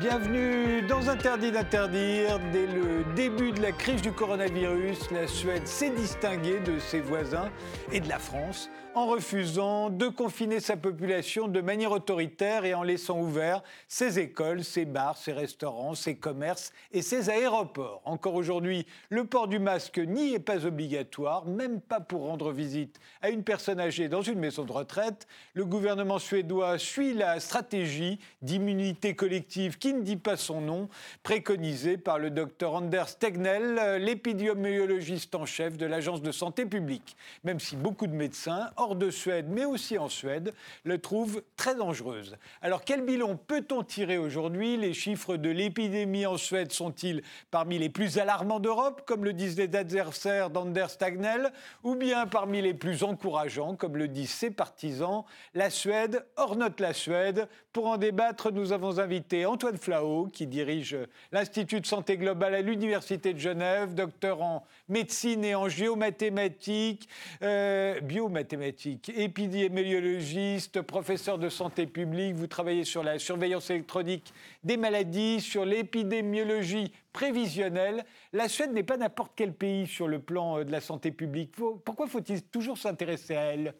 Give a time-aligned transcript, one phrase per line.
[0.00, 2.40] Bienvenue dans Interdit d'interdire.
[2.54, 7.50] Dès le début de la crise du coronavirus, la Suède s'est distinguée de ses voisins
[7.92, 12.82] et de la France en refusant de confiner sa population de manière autoritaire et en
[12.82, 18.02] laissant ouverts ses écoles, ses bars, ses restaurants, ses commerces et ses aéroports.
[18.04, 22.98] Encore aujourd'hui, le port du masque n'y est pas obligatoire, même pas pour rendre visite
[23.22, 25.28] à une personne âgée dans une maison de retraite.
[25.54, 30.88] Le gouvernement suédois suit la stratégie d'immunité collective qui ne dit pas son nom,
[31.22, 37.16] préconisée par le docteur Anders Tegnell, l'épidémiologiste en chef de l'Agence de santé publique.
[37.44, 40.54] Même si beaucoup de médecins hors de Suède, mais aussi en Suède,
[40.84, 42.36] le trouve très dangereuse.
[42.62, 44.76] Alors quel bilan peut-on tirer aujourd'hui?
[44.76, 49.58] Les chiffres de l'épidémie en Suède sont-ils parmi les plus alarmants d'Europe, comme le disent
[49.58, 55.24] les adversaires d'Anders Stagnell, ou bien parmi les plus encourageants, comme le disent ses partisans?
[55.54, 57.48] La Suède ornote la Suède.
[57.72, 60.96] Pour en débattre, nous avons invité Antoine Flao, qui dirige
[61.32, 67.08] l'Institut de santé globale à l'Université de Genève, docteur en médecine et en géomathématiques,
[67.42, 72.34] euh, biomathématiques épidémiologiste, professeur de santé publique.
[72.34, 74.32] Vous travaillez sur la surveillance électronique
[74.64, 78.04] des maladies, sur l'épidémiologie prévisionnelle.
[78.32, 81.52] La Suède n'est pas n'importe quel pays sur le plan euh, de la santé publique.
[81.84, 83.74] Pourquoi faut-il toujours s'intéresser à elle?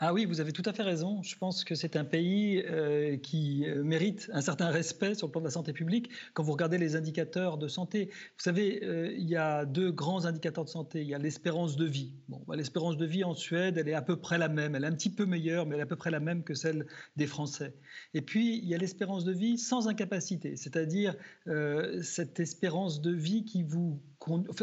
[0.00, 1.24] Ah oui, vous avez tout à fait raison.
[1.24, 5.32] Je pense que c'est un pays euh, qui euh, mérite un certain respect sur le
[5.32, 6.10] plan de la santé publique.
[6.34, 10.24] Quand vous regardez les indicateurs de santé, vous savez, euh, il y a deux grands
[10.24, 11.00] indicateurs de santé.
[11.00, 12.12] Il y a l'espérance de vie.
[12.28, 14.76] Bon, bah, l'espérance de vie en Suède, elle est à peu près la même.
[14.76, 16.54] Elle est un petit peu meilleure, mais elle est à peu près la même que
[16.54, 17.74] celle des Français.
[18.14, 21.16] Et puis, il y a l'espérance de vie sans incapacité, c'est-à-dire
[22.02, 24.00] cette espérance de vie qui vous,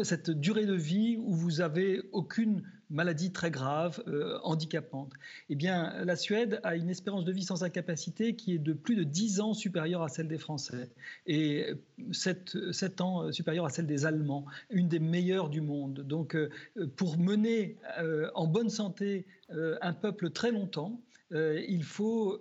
[0.02, 5.12] cette durée de vie où vous avez aucune maladie très grave, euh, handicapante.
[5.48, 8.96] Eh bien, la Suède a une espérance de vie sans incapacité qui est de plus
[8.96, 10.90] de 10 ans supérieure à celle des Français
[11.26, 11.74] et
[12.12, 16.00] 7, 7 ans supérieure à celle des Allemands, une des meilleures du monde.
[16.00, 16.50] Donc, euh,
[16.96, 21.00] pour mener euh, en bonne santé un peuple très longtemps,
[21.30, 22.40] il faut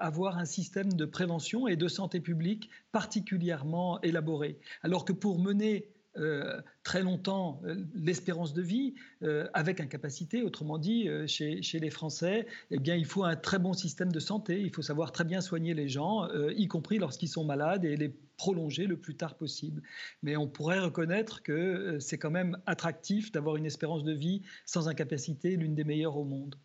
[0.00, 4.58] avoir un système de prévention et de santé publique particulièrement élaboré.
[4.82, 10.78] Alors que pour mener euh, très longtemps euh, l'espérance de vie euh, avec incapacité, autrement
[10.78, 14.60] dit, chez, chez, les Français, eh bien, il faut un très bon système de santé,
[14.60, 18.14] il faut savoir très bien soigner les gens, y compris lorsqu'ils sont malades, et les
[18.36, 19.82] prolonger le plus tard possible.
[20.22, 24.88] Mais on pourrait reconnaître que c'est quand même attractif d'avoir une espérance de vie sans
[24.88, 26.56] incapacité, l'une des meilleures au monde.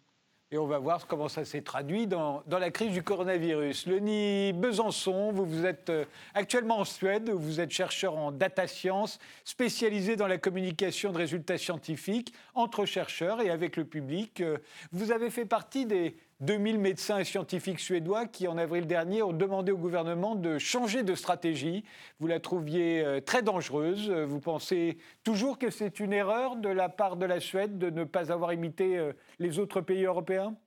[0.53, 3.87] Et on va voir comment ça s'est traduit dans, dans, la crise du coronavirus.
[3.87, 6.05] Leni Besançon, vous, vous êtes euh,
[6.35, 11.57] actuellement en Suède, vous êtes chercheur en data science, spécialisé dans la communication de résultats
[11.57, 14.41] scientifiques entre chercheurs et avec le public.
[14.41, 14.59] Euh,
[14.91, 19.31] vous avez fait partie des 2000 médecins et scientifiques suédois qui, en avril dernier, ont
[19.31, 21.85] demandé au gouvernement de changer de stratégie.
[22.19, 24.11] Vous la trouviez euh, très dangereuse.
[24.11, 28.03] Vous pensez toujours que c'est une erreur de la part de la Suède de ne
[28.03, 30.57] pas avoir imité euh, les autres pays européens?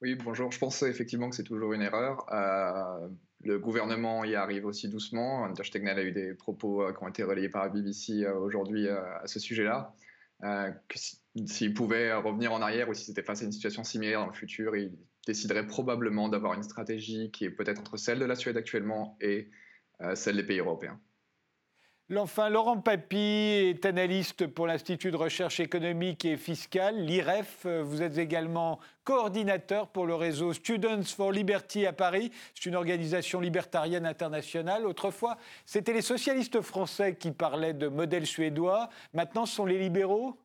[0.00, 0.50] Oui, bonjour.
[0.50, 2.24] Je pense effectivement que c'est toujours une erreur.
[2.32, 3.08] Euh,
[3.42, 5.42] le gouvernement y arrive aussi doucement.
[5.42, 9.26] Anders Tegnell a eu des propos qui ont été relayés par la BBC aujourd'hui à
[9.26, 9.94] ce sujet-là.
[11.46, 14.32] S'il pouvait revenir en arrière ou si c'était face à une situation similaire dans le
[14.32, 14.92] futur, il
[15.26, 19.50] déciderait probablement d'avoir une stratégie qui est peut-être entre celle de la Suède actuellement et
[20.00, 20.98] euh, celle des pays européens.
[22.16, 27.66] Enfin, Laurent Papy est analyste pour l'Institut de recherche économique et fiscale, l'IREF.
[27.66, 32.32] Vous êtes également coordinateur pour le réseau Students for Liberty à Paris.
[32.54, 34.86] C'est une organisation libertarienne internationale.
[34.86, 38.88] Autrefois, c'était les socialistes français qui parlaient de modèle suédois.
[39.12, 40.38] Maintenant, ce sont les libéraux?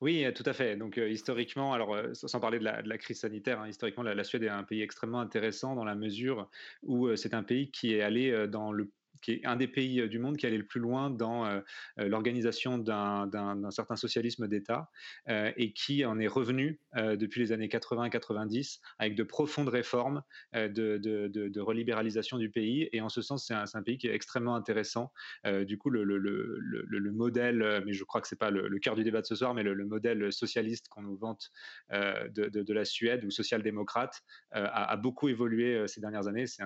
[0.00, 0.76] Oui, tout à fait.
[0.76, 4.64] Donc historiquement, alors sans parler de la, crise sanitaire, hein, historiquement, la, Suède est un
[4.64, 6.48] pays extrêmement intéressant dans la mesure
[6.82, 8.90] où c'est un pays qui est allé dans le
[9.22, 11.62] qui est un des pays du monde qui allait le plus loin dans
[11.96, 14.90] l'organisation d'un certain socialisme d'État
[15.28, 20.22] et qui en est revenu depuis les années 80-90 avec de profondes réformes
[20.52, 22.88] de, relibéralisation du pays.
[22.92, 25.12] Et en ce sens, c'est un, pays qui est extrêmement intéressant.
[25.44, 28.94] du coup, le, le, le, le, modèle, mais je crois que c'est pas le, cœur
[28.94, 31.50] du débat de ce soir, mais le, modèle socialiste qu'on nous vante
[31.90, 34.22] de, la Suède ou social-démocrate
[34.52, 36.46] a, beaucoup évolué ces dernières années.
[36.46, 36.64] C'est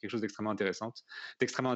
[0.00, 0.92] quelque chose d'extrêmement intéressant,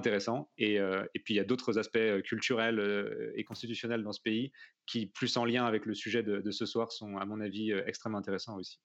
[0.07, 4.21] euh, et, puis il y a d'autres aspects euh, culturels euh, et constitutionnels dans ce
[4.21, 4.53] pays
[4.87, 8.19] qui, plus en lien avec le sujet de, ce soir, sont à mon avis extrêmement
[8.19, 8.81] intéressants aussi.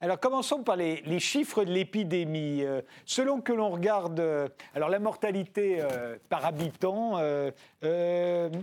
[0.00, 2.62] Alors commençons par les, chiffres de l'épidémie.
[2.62, 7.18] Euh, selon que l'on regarde, euh, alors la mortalité euh, par habitant,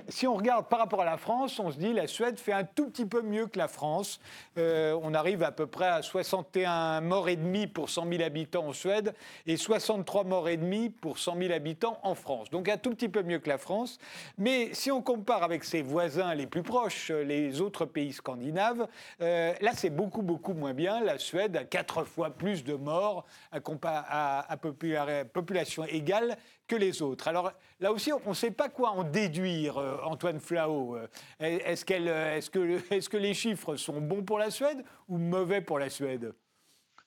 [0.07, 2.63] si on regarde par rapport à la France, on se dit la Suède fait un
[2.63, 4.21] tout petit peu mieux que la France.
[4.57, 8.73] on arrive à peu près à 61 morts et demi pour 100 000 habitants en
[8.73, 9.13] Suède
[9.45, 12.49] et 63 morts et demi pour 100 000 habitants en France.
[12.49, 13.99] Donc un tout petit peu mieux que la France.
[14.37, 18.87] Mais si on compare avec ses voisins les plus proches, les autres pays scandinaves,
[19.19, 21.01] là c'est beaucoup beaucoup moins bien.
[21.25, 24.57] Suède a quatre fois plus de morts à,
[25.33, 26.37] population égale
[26.67, 27.27] que les autres.
[27.27, 30.95] Alors là aussi, on ne sait pas quoi en déduire, euh, Antoine Flao.
[30.95, 31.07] Euh,
[31.39, 36.33] que, est-ce que les chiffres sont bons pour la Suède ou mauvais pour la Suède?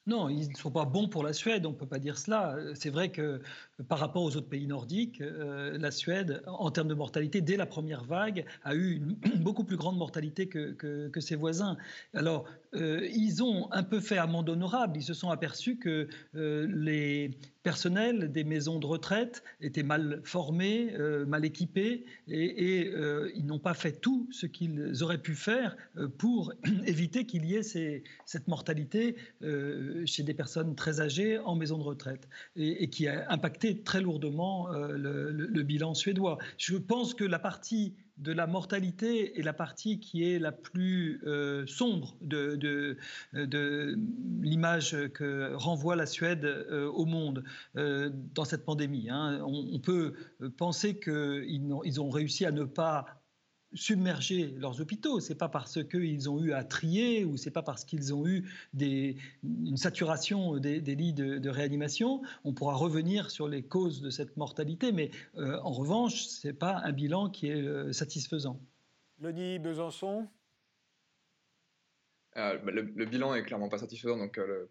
[0.09, 2.57] Non, ils ne sont pas bons pour la Suède, on ne peut pas dire cela.
[2.75, 3.43] C'est vrai que
[3.89, 7.67] par rapport aux autres pays nordiques, euh, la Suède, en termes de mortalité, dès la
[7.67, 9.03] première vague, a eu
[9.37, 11.77] beaucoup plus grande mortalité que, que, ses voisins.
[12.15, 14.97] Alors, euh, ils ont un peu fait amende honorable.
[14.97, 20.93] Ils se sont aperçus que euh, les personnels des maisons de retraite étaient mal formés,
[21.27, 22.93] mal équipés, et, et
[23.35, 25.77] ils n'ont pas fait tout ce qu'ils auraient pu faire
[26.19, 26.53] pour
[26.87, 29.17] éviter qu'il y ait cette mortalité
[30.07, 34.73] chez des personnes très âgées en maison de retraite, et, qui a impacté très lourdement
[34.73, 36.39] euh, le, bilan suédois.
[36.57, 41.21] Je pense que la partie de la mortalité est la partie qui est la plus
[41.27, 42.97] euh, sombre de,
[44.43, 47.45] l'image que renvoie la Suède euh, au monde
[47.75, 49.09] dans cette pandémie.
[49.11, 49.41] Hein.
[49.45, 50.15] On, peut
[50.57, 53.18] penser qu'ils ont, ils ont réussi à ne pas
[53.75, 55.21] submerger leurs hôpitaux.
[55.21, 58.51] C'est pas parce qu'ils ont eu à trier ou c'est pas parce qu'ils ont eu
[58.73, 62.23] des, une saturation des, lits de, réanimation.
[62.45, 66.81] On pourra revenir sur les causes de cette mortalité, mais euh, en revanche, c'est pas
[66.85, 68.61] un bilan qui est euh, satisfaisant.
[69.21, 70.29] Loni Besançon?
[72.37, 74.17] Euh, bah, le, bilan est clairement pas satisfaisant.
[74.17, 74.71] Donc, le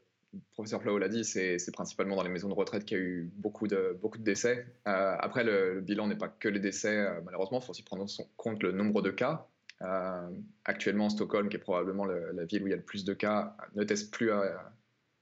[0.52, 3.32] professeur Flau l'a dit, c'est principalement dans les maisons de retraite qu'il y a eu
[3.36, 4.66] beaucoup de, beaucoup de décès.
[4.88, 8.04] Euh, après, le, bilan n'est pas que les décès, euh, malheureusement, il faut aussi prendre
[8.04, 9.48] en compte le nombre de cas.
[9.82, 10.30] Euh,
[10.66, 13.56] actuellement, Stockholm, qui est probablement la ville où il y a le plus de cas,
[13.76, 14.32] ne teste plus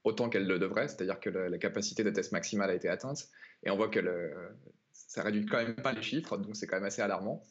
[0.04, 3.28] autant qu'elle le devrait, c'est-à-dire que la capacité de test maximale a été atteinte,
[3.64, 4.00] et on voit que
[4.92, 7.42] ça réduit quand même pas les chiffres, donc c'est quand même assez alarmant.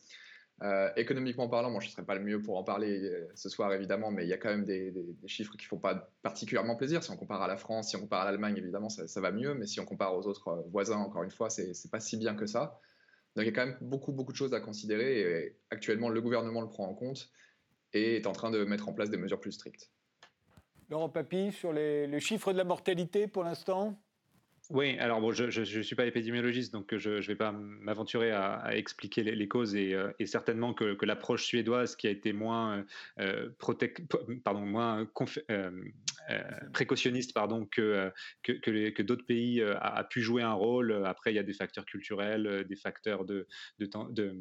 [0.62, 3.50] Euh, économiquement parlant, moi je ne serais pas le mieux pour en parler euh, ce
[3.50, 4.94] soir évidemment, mais il y a quand même des,
[5.26, 7.04] chiffres qui ne font pas particulièrement plaisir.
[7.04, 9.54] Si on compare à la France, si on compare à l'Allemagne, évidemment ça, va mieux,
[9.54, 12.36] mais si on compare aux autres euh, voisins, encore une fois, c'est pas si bien
[12.36, 12.80] que ça.
[13.36, 16.22] Donc il y a quand même beaucoup, beaucoup de choses à considérer et actuellement le
[16.22, 17.30] gouvernement le prend en compte
[17.92, 19.92] et est en train de mettre en place des mesures plus strictes.
[20.90, 24.00] Laurent Papy, sur les chiffres de la mortalité pour l'instant?
[24.72, 28.76] Oui, alors bon, je ne suis pas épidémiologiste, donc je ne vais pas m'aventurer à,
[28.76, 32.84] expliquer les, causes et, euh, certainement que, l'approche suédoise qui a été moins,
[33.20, 33.50] euh,
[34.44, 35.08] pardon, moins
[35.52, 35.72] euh,
[36.74, 38.54] précautionniste pardon, que, que,
[38.90, 41.06] que d'autres pays a, pu jouer un rôle.
[41.06, 43.48] Après, il y a des facteurs culturels, des facteurs de,
[43.80, 44.36] de, de de,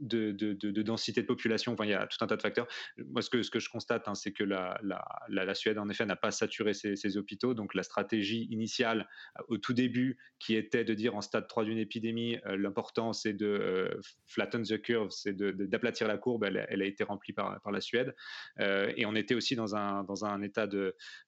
[0.00, 1.72] densité de population.
[1.72, 2.66] Enfin, il y a tout un tas de facteurs.
[2.98, 6.74] Moi, ce que, je constate, hein, c'est que la, Suède, en effet, n'a pas saturé
[6.74, 7.54] ses, hôpitaux.
[7.54, 9.08] Donc, la stratégie initiale,
[9.38, 13.12] euh, au tout début, qui était de dire en stade 3 d'une épidémie, euh, l'important,
[13.12, 17.60] c'est de euh, flatten the curve, c'est d'aplatir la courbe, elle, a été remplie par,
[17.70, 18.14] la Suède.
[18.58, 20.66] et on était aussi dans un, état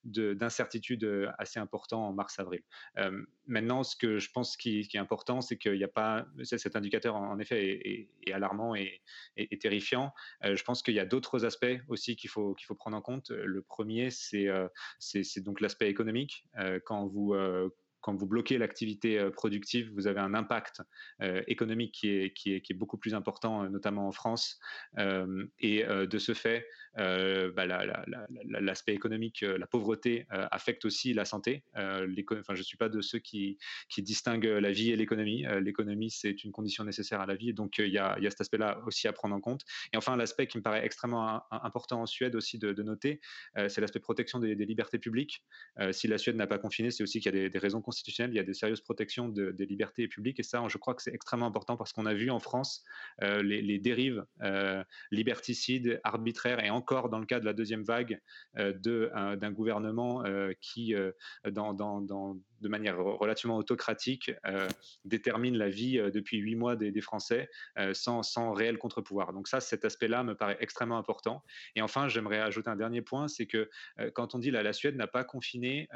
[0.03, 2.61] d'incertitude de, assez important en mars-avril.
[3.47, 6.25] maintenant, ce que je pense qui est important, c'est qu'il n'y a pas.
[6.43, 9.01] Cet indicateur, en, effet, est alarmant et,
[9.59, 10.13] terrifiant.
[10.43, 13.01] Euh, je pense qu'il y a d'autres aspects aussi qu'il faut, qu'il faut prendre en
[13.01, 13.29] compte.
[13.29, 14.67] Le premier, c'est, euh,
[14.99, 16.45] c'est, donc l'aspect économique.
[16.59, 17.35] Euh, quand vous
[18.07, 20.81] quand vous bloquez l'activité euh, productive, vous avez un impact
[21.21, 24.59] euh, économique qui est, beaucoup plus important, euh, notamment en France.
[25.59, 27.65] et de ce fait, bah,
[28.45, 31.63] l'aspect économique, la pauvreté affecte aussi la santé.
[31.75, 33.57] enfin, je ne suis pas de ceux qui,
[33.97, 35.45] distinguent la vie et l'économie.
[35.61, 37.53] l'économie, c'est une condition nécessaire à la vie.
[37.53, 39.63] Donc, il y a, y a, cet aspect-là aussi à prendre en compte.
[39.93, 43.19] Et enfin, l'aspect qui me paraît extrêmement important en Suède aussi de, noter,
[43.67, 45.43] c'est l'aspect protection des, libertés publiques.
[45.91, 48.33] si la Suède n'a pas confiné, c'est aussi qu'il y a des, des raisons il
[48.33, 50.39] y a des sérieuses protections des libertés publiques.
[50.39, 52.83] Et ça, je crois que c'est extrêmement important parce qu'on a vu en France
[53.23, 58.19] euh, les, dérives euh, liberticides, arbitraires, et encore dans le cas de la deuxième vague
[58.57, 58.73] euh,
[59.35, 60.23] d'un gouvernement
[60.61, 60.93] qui,
[61.49, 64.31] dans, dans de manière relativement autocratique,
[65.05, 67.49] détermine la vie depuis huit mois des, Français
[67.93, 69.31] sans, sans réel contre-pouvoir.
[69.31, 71.43] Donc ça, cet aspect-là me paraît extrêmement important.
[71.75, 73.69] Et enfin, j'aimerais ajouter un dernier point, c'est que
[74.13, 75.87] quand on dit la, la Suède n'a pas confiné,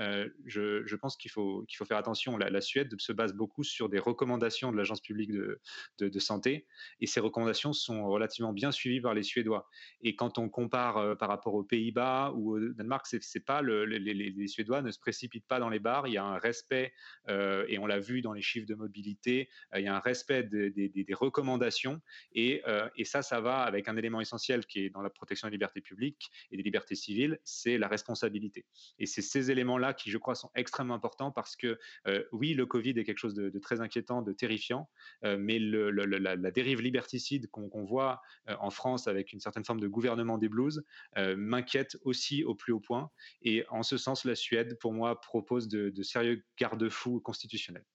[0.46, 2.38] je, je, pense qu'il faut, qu'il faut faire attention.
[2.38, 6.68] La, Suède se base beaucoup sur des recommandations de l'Agence publique de, santé,
[7.00, 9.68] et ces recommandations sont relativement bien suivies par les Suédois.
[10.02, 14.48] Et quand on compare par rapport aux Pays-Bas ou au Danemark, c'est pas le, les,
[14.48, 16.08] Suédois ne se précipitent pas dans les bars.
[16.08, 16.94] Il y a un respect,
[17.30, 21.14] et on l'a vu dans les chiffres de mobilité, il y a un respect des,
[21.14, 22.02] recommandations,
[22.34, 22.62] et
[23.04, 26.30] ça, ça va avec un élément essentiel qui est dans la protection des libertés publiques
[26.52, 28.66] et des libertés civiles, c'est la responsabilité.
[29.00, 31.71] Et c'est ces éléments-là qui, je crois, sont extrêmement importants parce que,
[32.08, 34.90] euh, oui, le Covid est quelque chose de, très inquiétant, de terrifiant,
[35.24, 39.88] euh, mais la, dérive liberticide qu'on voit euh, en France avec une certaine forme de
[39.88, 40.84] gouvernement des blues
[41.18, 43.10] m'inquiète aussi au plus haut point.
[43.42, 47.86] Et en ce sens, la Suède, pour moi, propose de sérieux garde-fous constitutionnels.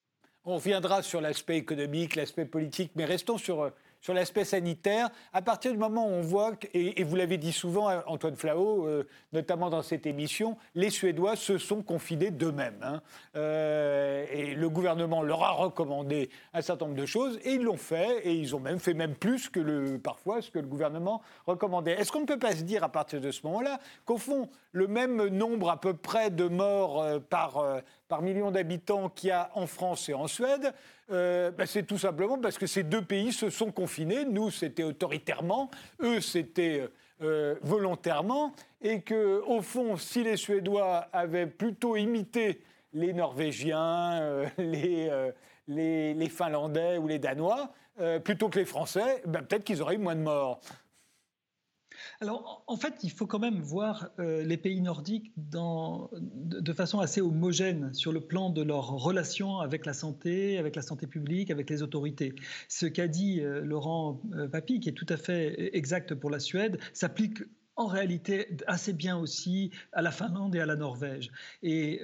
[0.44, 3.72] On reviendra sur l'aspect économique, l'aspect politique, mais restons sur
[4.06, 7.90] sur l'aspect sanitaire, à partir du moment où on voit, et, vous l'avez dit souvent,
[8.06, 12.78] Antoine Flao, euh, notamment dans cette émission, les Suédois se sont confinés d'eux-mêmes.
[12.84, 13.02] Hein.
[13.34, 17.76] Euh, et le gouvernement leur a recommandé un certain nombre de choses, et ils l'ont
[17.76, 21.20] fait, et ils ont même fait même plus que le, parfois ce que le gouvernement
[21.48, 21.94] recommandait.
[21.94, 24.86] Est-ce qu'on ne peut pas se dire à partir de ce moment-là qu'au fond, le
[24.86, 27.60] même nombre à peu près de morts euh, par,
[28.06, 30.72] par million d'habitants qu'il y a en France et en Suède,
[31.10, 34.24] euh, bah, c'est tout simplement parce que ces deux pays se sont confinés.
[34.24, 35.70] Nous, c'était autoritairement,
[36.00, 36.88] eux, c'était
[37.22, 42.60] euh, volontairement, et que, au fond, si les Suédois avaient plutôt imité
[42.92, 44.46] les Norvégiens, euh,
[45.68, 47.72] les, Finlandais ou les Danois,
[48.24, 50.60] plutôt que les Français, bah, peut-être qu'ils auraient eu moins de morts.
[52.20, 57.20] Alors, en fait, il faut quand même voir euh, les pays nordiques de, façon assez
[57.20, 61.68] homogène sur le plan de leur relation avec la santé, avec la santé publique, avec
[61.68, 62.34] les autorités.
[62.68, 66.38] Ce qu'a dit euh, Laurent euh, Papy, qui est tout à fait exact pour la
[66.38, 67.42] Suède, s'applique
[67.78, 71.30] en réalité assez bien aussi à la Finlande et à la Norvège.
[71.62, 72.00] Et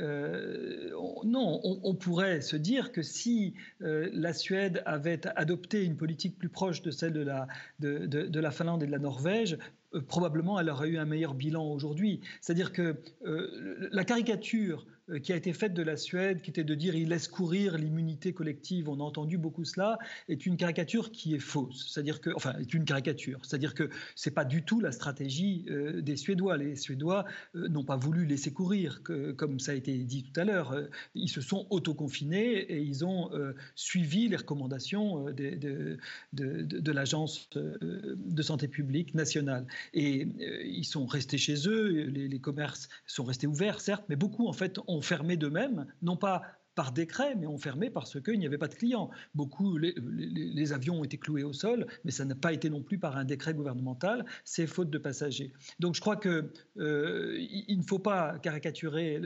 [1.24, 6.82] non, on, pourrait se dire que si la Suède avait adopté une politique plus proche
[6.82, 7.48] de celle de la,
[7.80, 9.56] de, de la Finlande et de la Norvège,
[10.00, 12.20] probablement elle aurait eu un meilleur bilan aujourd'hui.
[12.40, 12.96] C'est-à-dire que
[13.26, 14.86] euh, la caricature
[15.18, 18.32] qui a été faite de la Suède, qui était de dire il laisse courir l'immunité
[18.32, 21.90] collective, on a entendu beaucoup cela, est une caricature qui est fausse.
[21.92, 23.40] C'est-à-dire que, enfin, est une caricature.
[23.42, 26.56] C'est-à-dire que c'est pas du tout la stratégie euh, des Suédois.
[26.56, 30.40] Les Suédois euh, n'ont pas voulu laisser courir, que, comme ça a été dit tout
[30.40, 30.74] à l'heure.
[31.14, 33.30] ils se sont autoconfinés et ils ont
[33.74, 35.98] suivi les recommandations de, de,
[36.32, 39.66] de, de l'agence de santé publique nationale.
[39.94, 40.28] Et
[40.64, 42.06] ils sont restés chez eux.
[42.06, 46.16] Les, les commerces sont restés ouverts, certes, mais beaucoup en fait ont fermé d'eux-mêmes, non
[46.16, 46.42] pas
[46.74, 49.10] par décret, mais ont fermé parce qu'il n'y avait pas de clients.
[49.34, 52.98] Beaucoup, les, avions ont été cloués au sol, mais ça n'a pas été non plus
[52.98, 55.52] par un décret gouvernemental, c'est faute de passagers.
[55.80, 59.20] Donc je crois qu'il euh, ne faut pas caricaturer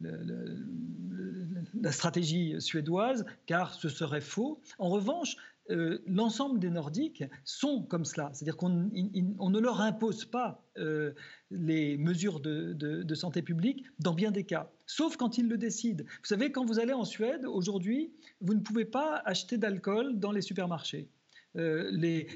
[0.00, 4.60] la stratégie suédoise, car ce serait faux.
[4.78, 5.36] En revanche,
[5.70, 8.30] euh, l'ensemble des Nordiques sont comme cela.
[8.32, 11.12] C'est-à-dire qu'on ne leur impose pas euh,
[11.50, 16.04] les mesures de, santé publique dans bien des cas, sauf quand ils le décident.
[16.04, 20.32] Vous savez, quand vous allez en Suède, aujourd'hui, vous ne pouvez pas acheter d'alcool dans
[20.32, 21.08] les supermarchés.
[21.56, 21.90] Euh,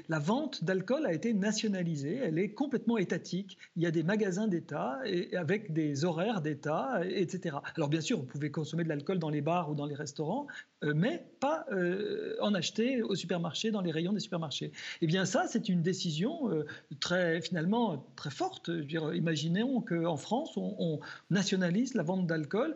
[0.09, 3.57] la vente d'alcool a été nationalisée, elle est complètement étatique.
[3.75, 4.99] Il y a des magasins d'État
[5.37, 7.57] avec des horaires d'État, etc.
[7.75, 10.47] Alors bien sûr, vous pouvez consommer de l'alcool dans les bars ou dans les restaurants,
[10.81, 14.71] mais pas euh, en acheter au supermarché, dans les rayons des supermarchés.
[15.01, 16.49] Eh bien ça, c'est une décision
[16.99, 18.67] très, finalement très forte.
[18.67, 22.75] Je veux dire, imaginons qu'en France, on, nationalise la vente d'alcool.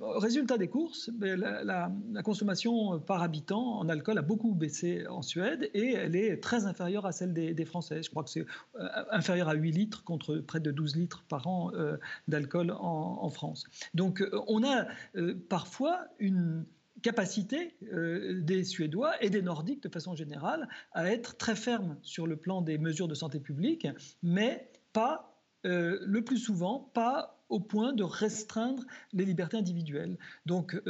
[0.00, 1.92] résultat des courses, ben, la,
[2.22, 7.06] consommation par habitant en alcool a beaucoup baissé en Suède et elle est très inférieure
[7.06, 8.02] à celle des, Français.
[8.02, 11.46] Je crois que c'est euh, inférieur à 8 litres contre près de 12 litres par
[11.46, 11.96] an euh,
[12.28, 13.64] d'alcool en, France.
[13.94, 14.86] Donc euh, on a
[15.48, 16.64] parfois une
[17.02, 22.36] capacité des Suédois et des Nordiques de façon générale à être très fermes sur le
[22.36, 23.86] plan des mesures de santé publique,
[24.22, 25.28] mais pas
[25.64, 30.16] le plus souvent, pas au point de restreindre les libertés individuelles.
[30.46, 30.80] Donc,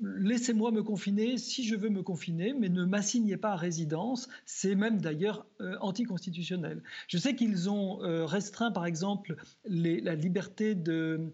[0.00, 4.28] laissez-moi me confiner si je veux me confiner, mais ne m'assignez pas à résidence.
[4.44, 6.82] C'est même d'ailleurs euh, anticonstitutionnel.
[7.08, 11.32] Je sais qu'ils ont euh, restreint, par exemple, la liberté de,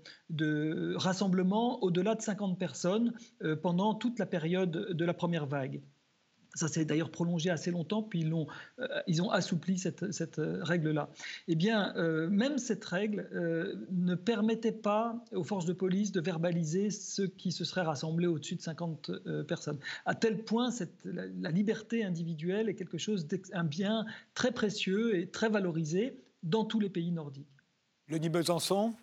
[0.96, 5.80] rassemblement au-delà de 50 personnes euh, pendant toute la période de la première vague.
[6.56, 8.46] Ça s'est d'ailleurs prolongé assez longtemps, puis ils, ont,
[8.78, 11.10] euh, ils ont assoupli cette, cette euh, règle-là.
[11.48, 13.28] Eh bien, euh, même cette règle
[13.90, 18.56] ne permettait pas aux forces de police de verbaliser ceux qui se seraient rassemblés au-dessus
[18.56, 19.10] de 50
[19.46, 19.78] personnes.
[20.04, 25.28] À tel point, cette, la, liberté individuelle est quelque chose, un bien très précieux et
[25.28, 27.46] très valorisé dans tous les pays nordiques.
[28.08, 28.94] Dit Besançon?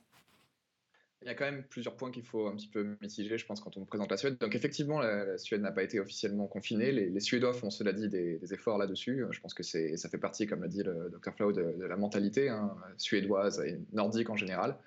[1.24, 3.62] Il y a quand même plusieurs points qu'il faut un petit peu mitiger, je pense,
[3.62, 4.38] quand on présente la Suède.
[4.40, 6.92] Donc effectivement, la, Suède n'a pas été officiellement confinée.
[6.92, 9.26] Les, Suédois font, cela dit, des, efforts là-dessus.
[9.32, 12.50] Je pense que ça fait partie, comme l'a dit le Dr Flau, de, la mentalité
[12.50, 14.78] hein, suédoise et nordique en général.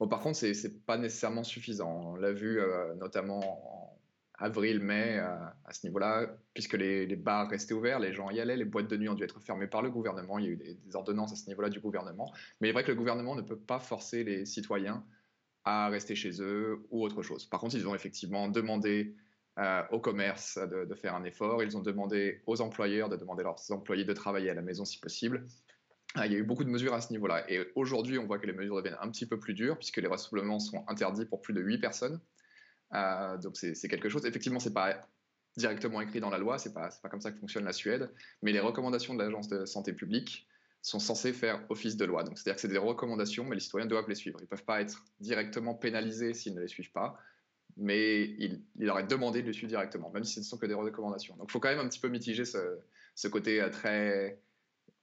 [0.00, 2.12] Bon, par contre, ce n'est pas nécessairement suffisant.
[2.12, 3.40] On l'a vu euh, notamment
[3.72, 3.96] en
[4.38, 5.28] avril, mai, euh,
[5.64, 8.96] à ce niveau-là, puisque les, bars restaient ouverts, les gens y allaient, les boîtes de
[8.96, 10.38] nuit ont dû être fermées par le gouvernement.
[10.38, 12.32] Il y a eu des ordonnances à ce niveau-là du gouvernement.
[12.60, 15.04] Mais il est vrai que le gouvernement ne peut pas forcer les citoyens
[15.66, 17.44] à rester chez eux ou autre chose.
[17.44, 19.16] Par contre, ils ont effectivement demandé
[19.58, 23.44] euh, au commerce de, faire un effort, ils ont demandé aux employeurs de demander à
[23.44, 25.44] leurs employés de travailler à la maison si possible.
[26.16, 27.50] Euh, il y a eu beaucoup de mesures à ce niveau-là.
[27.50, 30.06] Et aujourd'hui, on voit que les mesures deviennent un petit peu plus dures, puisque les
[30.06, 32.20] rassemblements sont interdits pour plus de 8 personnes.
[32.94, 35.08] Euh, donc c'est quelque chose, effectivement, c'est pas
[35.56, 38.52] directement écrit dans la loi, c'est pas, pas comme ça que fonctionne la Suède, mais
[38.52, 40.46] les recommandations de l'Agence de santé publique
[40.82, 42.22] sont censés faire office de loi.
[42.22, 44.38] Donc, c'est-à-dire que c'est des recommandations, mais les citoyens doivent les suivre.
[44.40, 47.18] Ils ne peuvent pas être directement pénalisés s'ils ne les suivent pas,
[47.76, 50.66] mais il, leur est demandé de les suivre directement, même si ce ne sont que
[50.66, 51.36] des recommandations.
[51.36, 54.38] Donc, il faut quand même un petit peu mitiger ce, côté euh, très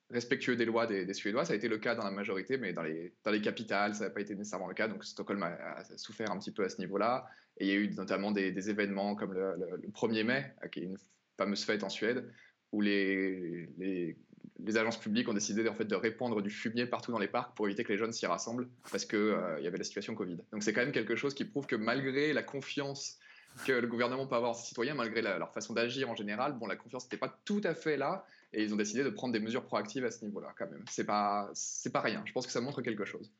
[0.09, 1.43] respectueux des lois des, Suédois.
[1.45, 4.21] Ça a été le cas dans la majorité, mais dans les, capitales, ça n'a pas
[4.21, 4.87] été nécessairement le cas.
[4.87, 7.27] Donc, Stockholm a, souffert un petit peu à ce niveau-là.
[7.57, 10.97] Et il y a eu notamment des, événements comme le, 1er mai, qui est une
[11.37, 12.31] fameuse fête en Suède,
[12.71, 14.17] où les
[14.65, 17.83] les agences publiques ont décidé de répandre du fumier partout dans les parcs pour éviter
[17.83, 20.37] que les jeunes s'y rassemblent parce qu'il euh, y avait la situation Covid.
[20.51, 23.19] Donc c'est quand même quelque chose qui prouve que malgré la confiance
[23.65, 26.65] que le gouvernement peut avoir en ses citoyens, malgré leur façon d'agir en général, bon,
[26.65, 29.39] la confiance n'était pas tout à fait là et ils ont décidé de prendre des
[29.39, 30.83] mesures proactives à ce niveau-là quand même.
[30.89, 32.23] C'est pas, c'est pas rien.
[32.25, 33.31] Je pense que ça montre quelque chose.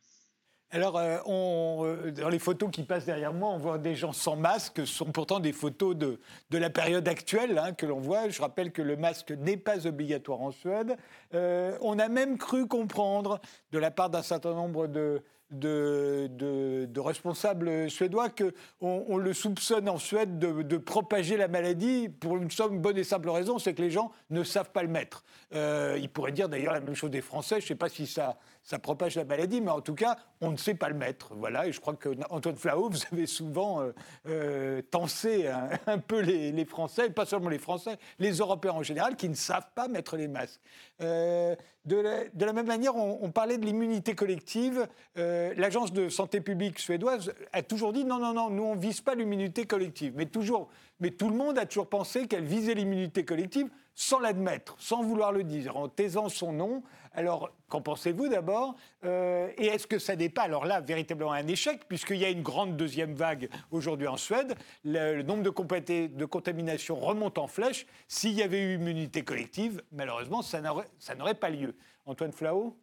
[0.73, 4.35] Alors, euh, euh, dans les photos qui passent derrière moi, on voit des gens sans
[4.35, 4.79] masque.
[4.79, 6.17] Ce sont pourtant des photos de,
[6.49, 8.27] la période actuelle hein, que l'on voit.
[8.29, 10.97] Je rappelle que le masque n'est pas obligatoire en Suède.
[11.35, 13.39] Euh, on a même cru comprendre,
[13.71, 15.21] de la part d'un certain nombre de,
[15.53, 18.51] de, responsables suédois qu'on
[18.81, 23.29] on le soupçonne en Suède de, propager la maladie pour une somme bonne et simple
[23.29, 25.23] raison, c'est que les gens ne savent pas le mettre.
[25.53, 28.07] Euh, ils pourraient dire d'ailleurs la même chose des Français, je ne sais pas si
[28.07, 31.33] ça, ça propage la maladie, mais en tout cas, on ne sait pas le mettre.
[31.35, 33.91] Voilà, et je crois que Antoine Flau, vous avez souvent euh,
[34.27, 35.47] euh tensé
[35.87, 39.67] un, peu les, Français, pas seulement les Français, les Européens en général, qui ne savent
[39.75, 40.61] pas mettre les masques.
[41.01, 44.87] Euh, de, la, même manière, on, parlait de l'immunité collective.
[45.17, 49.01] Euh, l'agence de santé publique suédoise a toujours dit non, non, non, nous on vise
[49.01, 50.13] pas l'immunité collective.
[50.15, 50.69] Mais toujours,
[51.01, 55.33] mais tout le monde a toujours pensé qu'elle visait l'immunité collective sans l'admettre, sans vouloir
[55.33, 56.83] le dire, en taisant son nom.
[57.13, 61.47] Alors, qu'en pensez-vous d'abord euh, Et est-ce que ça n'est pas, alors là, véritablement un
[61.47, 66.25] échec, puisqu'il y a une grande deuxième vague aujourd'hui en Suède, le, nombre de, de
[66.25, 67.85] contaminations remonte en flèche.
[68.07, 71.75] S'il y avait eu immunité collective, malheureusement, ça n'aurait pas lieu.
[72.05, 72.75] Antoine Flau?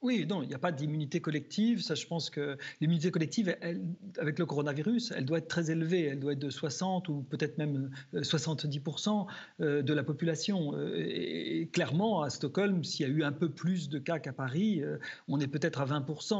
[0.00, 1.82] Oui, non, il n'y a pas d'immunité collective.
[1.82, 3.56] Ça, je pense que l'immunité collective,
[4.18, 6.04] avec le coronavirus, elle doit être très élevée.
[6.04, 9.26] Elle doit être de 60 ou peut-être même 70%
[9.60, 10.76] euh, euh, de la population.
[10.76, 14.32] Euh, et clairement, à Stockholm, s'il y a eu un peu plus de cas qu'à
[14.32, 14.82] Paris,
[15.26, 16.34] on est peut-être à 20%.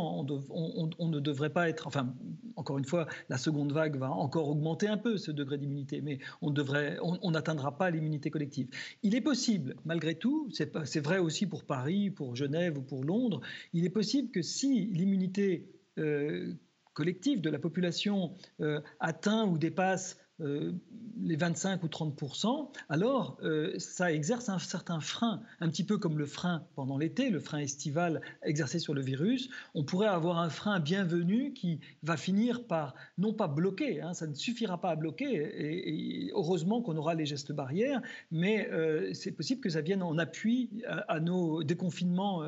[0.99, 1.88] On, ne devrait pas être.
[1.88, 2.14] Enfin,
[2.55, 6.21] encore une fois, la seconde vague va encore augmenter un peu ce degré d'immunité, mais
[6.42, 8.68] on devrait, on n'atteindra pas l'immunité collective.
[9.03, 13.40] Il est possible, malgré tout, c'est vrai aussi pour Paris, pour Genève ou pour Londres
[13.72, 16.54] il est possible que si l'immunité euh,
[16.94, 20.72] collective de la population euh, atteint ou dépasse euh,
[21.20, 26.16] les 25 ou 30% alors euh, ça exerce un certain frein, un petit peu comme
[26.16, 29.51] le frein pendant l'été, le frein estival exercé sur le virus.
[29.74, 34.29] On pourrait avoir un frein bienvenu qui va finir par, non pas bloquer, hein, ça
[34.29, 39.33] ne suffira pas à bloquer, et, heureusement qu'on aura les gestes barrières, mais euh, c'est
[39.33, 42.44] possible que ça vienne en appui à, nos déconfinements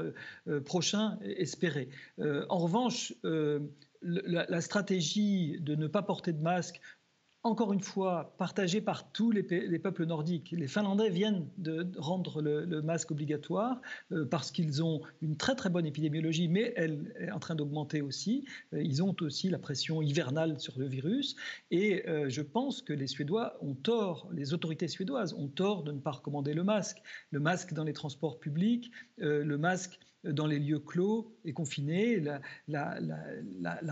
[0.64, 1.88] prochains espérés.
[2.20, 3.12] en revanche,
[4.03, 6.81] la, stratégie de ne pas porter de masque
[7.42, 9.42] encore une fois, partagée par tous les,
[9.79, 10.50] peuples nordiques.
[10.53, 13.81] Les Finlandais viennent de rendre le, masque obligatoire
[14.12, 18.03] euh, parce qu'ils ont une très très bonne épidémiologie, mais elle est en train d'augmenter
[18.03, 18.44] aussi.
[18.74, 21.35] Euh, ils ont aussi la pression hivernale sur le virus.
[21.70, 25.92] Et euh, je pense que les Suédois ont tort, les autorités suédoises ont tort de
[25.92, 26.98] ne pas recommander le masque.
[27.31, 32.22] Le masque dans les transports publics, le masque dans les lieux clos et confinés,
[32.68, 32.90] la,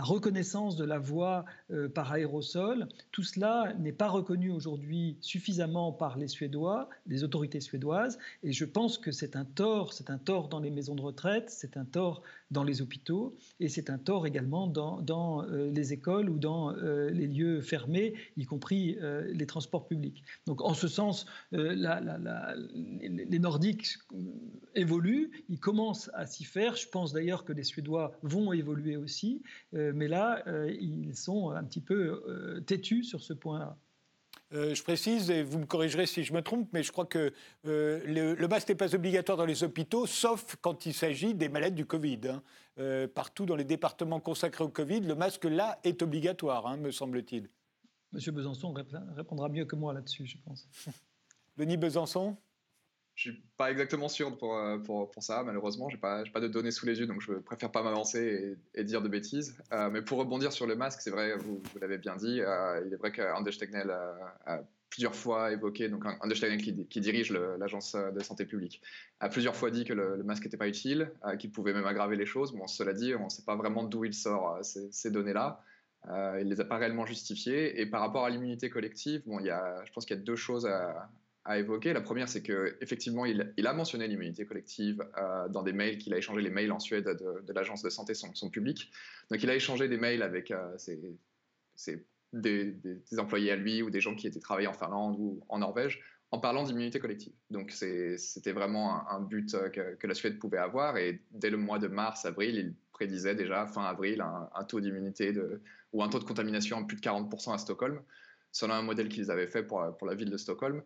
[0.02, 6.18] reconnaissance de la voix euh, par aérosol, tout cela n'est pas reconnu aujourd'hui suffisamment par
[6.18, 10.48] les Suédois, les autorités suédoises, et je pense que c'est un tort, c'est un tort
[10.48, 14.26] dans les maisons de retraite, c'est un tort dans les hôpitaux, et c'est un tort
[14.26, 19.86] également dans, euh, les écoles ou dans euh, les lieux fermés, y compris les transports
[19.86, 20.24] publics.
[20.46, 23.98] Donc en ce sens, les Nordiques
[24.74, 26.76] évoluent, ils commencent à s'y faire.
[26.76, 29.42] Je pense d'ailleurs que les Suédois vont évoluer aussi,
[29.74, 33.76] euh, mais là, euh, ils sont un petit peu euh, têtus sur ce point-là.
[34.50, 37.32] je précise, et vous me corrigerez si je me trompe, mais je crois que
[37.64, 41.86] le, masque n'est pas obligatoire dans les hôpitaux, sauf quand il s'agit des malades du
[41.86, 42.20] Covid.
[42.28, 43.08] Hein.
[43.14, 47.48] partout dans les départements consacrés au Covid, le masque là est obligatoire, hein, me semble-t-il.
[48.12, 48.74] Monsieur Besançon
[49.14, 50.66] répondra mieux que moi là-dessus, je pense.
[51.58, 52.36] Denis Besançon?
[53.18, 55.88] Je suis pas exactement sûr pour, euh, pour, pour ça, malheureusement.
[55.88, 58.84] Je n'ai pas, pas, de données sous les yeux, donc je préfère pas m'avancer et,
[58.84, 59.58] dire de bêtises.
[59.72, 62.92] Euh, mais pour rebondir sur le masque, c'est vrai, vous, l'avez bien dit, euh, il
[62.92, 68.20] est vrai qu'Anders Tegnell a, plusieurs fois évoqué, donc Anders Tegnell qui, dirige l'agence de
[68.20, 68.80] santé publique,
[69.18, 72.24] a plusieurs fois dit que le, masque n'était pas utile, qu'il pouvait même aggraver les
[72.24, 72.52] choses.
[72.52, 75.60] Bon, cela dit, on ne sait pas vraiment d'où il sort ces, données-là.
[76.06, 77.80] il ne les a pas réellement justifiées.
[77.80, 80.22] Et par rapport à l'immunité collective, bon, il y a, je pense qu'il y a
[80.22, 81.10] deux choses à,
[81.48, 81.94] à évoquer.
[81.94, 86.12] La première, c'est qu'effectivement, il, il a mentionné l'immunité collective euh, dans des mails qu'il
[86.12, 88.90] a échangé les mails en Suède de, l'agence de santé sont, sont, publics.
[89.30, 90.76] Donc, il a échangé des mails avec euh,
[92.34, 92.76] des,
[93.16, 96.38] employés à lui ou des gens qui étaient travaillés en Finlande ou en Norvège en
[96.38, 97.32] parlant d'immunité collective.
[97.48, 100.98] Donc, c'était vraiment un, but euh, que, la Suède pouvait avoir.
[100.98, 105.32] Et dès le mois de mars, avril, il prédisait déjà, fin avril, un, taux d'immunité
[105.94, 108.02] ou un taux de contamination de plus de 40% à Stockholm,
[108.52, 110.82] selon un modèle qu'ils avaient fait pour, pour la ville de Stockholm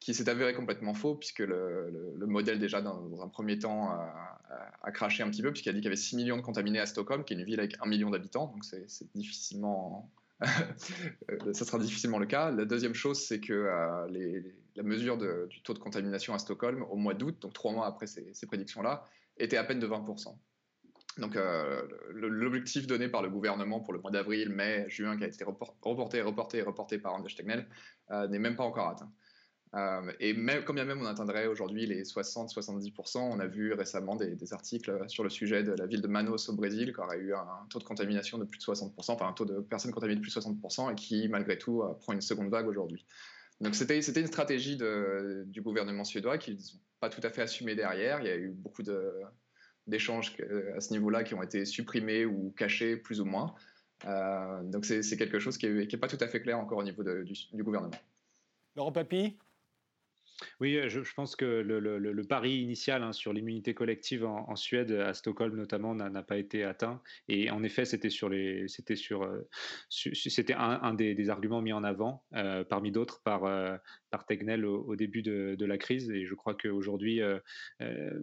[0.00, 5.22] qui s'est avéré complètement faux, puisque le, modèle, déjà, dans, un premier temps, a, craché
[5.22, 7.24] un petit peu, puisqu'il a dit qu'il y avait 6 millions de contaminés à Stockholm,
[7.24, 10.10] qui est une ville avec 1 million d'habitants, donc c'est difficilement...
[11.52, 12.50] ça sera difficilement le cas.
[12.50, 14.40] La deuxième chose, c'est que euh,
[14.76, 15.16] la mesure
[15.48, 19.08] du taux de contamination à Stockholm, au mois d'août, donc trois mois après ces, prédictions-là,
[19.38, 20.36] était à peine de 20%.
[21.18, 21.82] Donc euh,
[22.12, 26.20] l'objectif donné par le gouvernement pour le mois d'avril, mai, juin, qui a été reporté,
[26.20, 27.66] reporté reporté par Anders Tegnell,
[28.10, 29.10] euh, n'est même pas encore atteint.
[29.74, 34.52] Euh, et même, quand même on atteindrait aujourd'hui les 60-70%, on a vu récemment des,
[34.52, 37.66] articles sur le sujet de la ville de Manos au Brésil, qui aurait eu un,
[37.68, 40.34] taux de contamination de plus de 60%, enfin un taux de personnes contaminées de plus
[40.34, 43.04] de 60%, et qui malgré tout euh, prend une seconde vague aujourd'hui.
[43.60, 48.20] Donc c'était une stratégie du gouvernement suédois qu'ils n'ont pas tout à fait assumé derrière.
[48.20, 48.82] Il y a eu beaucoup
[49.86, 50.36] d'échanges
[50.76, 53.54] à ce niveau-là qui ont été supprimés ou cachés plus ou moins.
[54.04, 57.02] Euh, donc c'est quelque chose qui n'est pas tout à fait clair encore au niveau
[57.02, 57.96] du, du gouvernement.
[58.76, 59.36] Laurent Papy?
[60.60, 65.56] Oui, je, pense que le, pari initial hein, sur l'immunité collective en, Suède, à Stockholm
[65.56, 67.00] notamment, n'a pas été atteint.
[67.28, 69.28] Et en effet, c'était sur les, c'était sur,
[69.88, 72.22] c'était un, des, arguments mis en avant
[72.68, 73.44] parmi d'autres par
[74.24, 76.10] par au, début de, la crise.
[76.10, 77.20] Et je crois qu'aujourd'hui,
[77.80, 78.22] les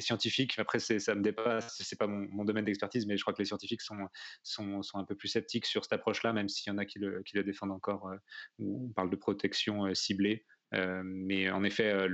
[0.00, 3.46] scientifiques, après ça me dépasse, c'est pas mon, domaine d'expertise, mais je crois que les
[3.46, 4.08] scientifiques sont,
[4.42, 7.22] sont, un peu plus sceptiques sur cette approche-là, même s'il y en a qui le,
[7.44, 8.10] défendent encore.
[8.58, 10.44] où on parle de protection ciblée.
[10.74, 12.08] Euh, mais en effet, euh,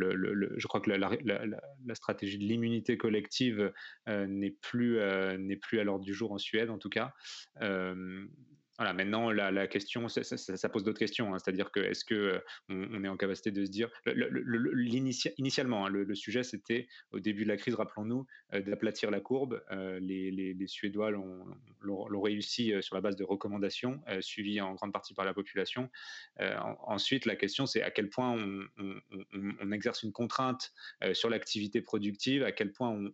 [0.56, 3.72] je crois que la, stratégie de l'immunité collective
[4.08, 4.98] euh, n'est plus,
[5.38, 7.14] n'est plus à l'ordre du jour en Suède, en tout cas.
[8.80, 11.34] Voilà, maintenant, la, question, ça, pose d'autres questions.
[11.34, 11.38] Hein.
[11.38, 12.40] C'est-à-dire que est-ce qu'on
[12.70, 13.90] on est en capacité de se dire.
[15.36, 19.62] initialement, hein, le, sujet, c'était au début de la crise, rappelons-nous, euh, d'aplatir la courbe.
[19.70, 25.12] Euh, les, Suédois l'ont réussi euh, sur la base de recommandations, suivies en grande partie
[25.12, 25.90] par la population.
[26.38, 30.72] ensuite, la question, c'est à quel point on, exerce une contrainte
[31.12, 33.12] sur l'activité productive, à quel point on,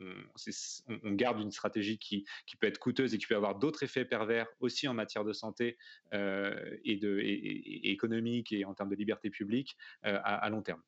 [0.00, 2.24] on, garde une stratégie qui,
[2.60, 5.78] peut être coûteuse et qui peut avoir d'autres effets pervers aussi en matière de santé
[6.12, 10.82] euh, et, économique et en termes de liberté publique euh, à, long terme.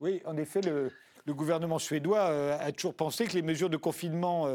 [0.00, 0.90] Oui, en effet, le,
[1.26, 4.46] gouvernement suédois euh, a toujours pensé que les mesures de confinement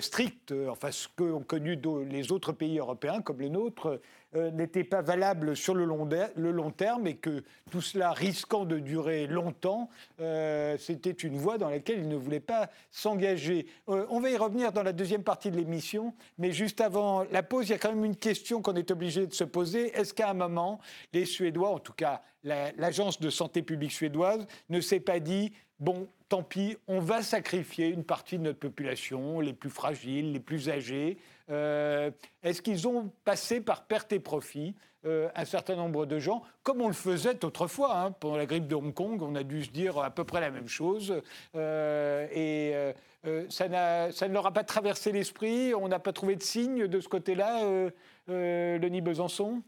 [0.00, 1.78] strictes, enfin ce qu'ont connu
[2.08, 4.00] les autres pays européens comme le nôtre,
[4.34, 8.64] euh, n'était pas valable sur le long, le long, terme et que tout cela risquant
[8.64, 9.90] de durer longtemps,
[10.20, 13.66] euh, c'était une voie dans laquelle il ne voulait pas s'engager.
[13.88, 17.42] Euh, on va y revenir dans la deuxième partie de l'émission, mais juste avant la
[17.42, 19.94] pause, il y a quand même une question qu'on est obligé de se poser.
[19.96, 20.80] Est-ce qu'à un moment,
[21.12, 26.08] les Suédois, en tout cas l'Agence de santé publique suédoise, ne s'est pas dit bon,
[26.28, 30.70] tant pis, on va sacrifier une partie de notre population, les plus fragiles, les plus
[30.70, 31.18] âgés.
[31.50, 32.10] Euh,
[32.42, 34.74] est-ce qu'ils ont passé par perte et profit
[35.04, 38.68] euh, un certain nombre de gens, comme on le faisait autrefois hein, pendant la grippe
[38.68, 41.20] de Hong Kong, on a dû se dire à peu près la même chose.
[41.56, 42.94] Euh, et
[43.50, 47.08] ça, ne leur a pas traversé l'esprit, on n'a pas trouvé de signe de ce
[47.08, 47.90] côté-là,
[48.28, 49.62] Denis Besançon?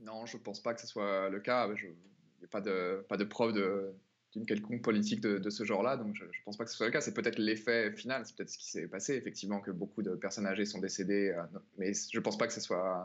[0.00, 1.66] Non, je ne pense pas que ce soit le cas.
[1.68, 3.94] Il n'y a pas de, pas de preuve de
[4.34, 5.96] d'une quelconque politique de, ce genre-là.
[5.96, 7.00] Donc je ne pense pas que ce soit le cas.
[7.00, 10.46] C'est peut-être l'effet final, c'est peut-être ce qui s'est passé, effectivement, que beaucoup de personnes
[10.46, 11.30] âgées sont décédées.
[11.30, 11.42] Euh,
[11.78, 13.04] mais je ne pense pas que ce soit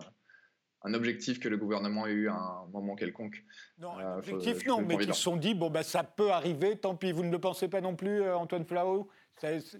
[0.83, 3.43] un objectif que le gouvernement ait eu à un moment quelconque.
[3.77, 6.77] Non, un euh, objectif non, mais ils se sont dit, bon, bah, ça peut arriver,
[6.77, 7.11] tant pis.
[7.11, 9.09] Vous ne le pensez pas non plus, euh, Antoine Flau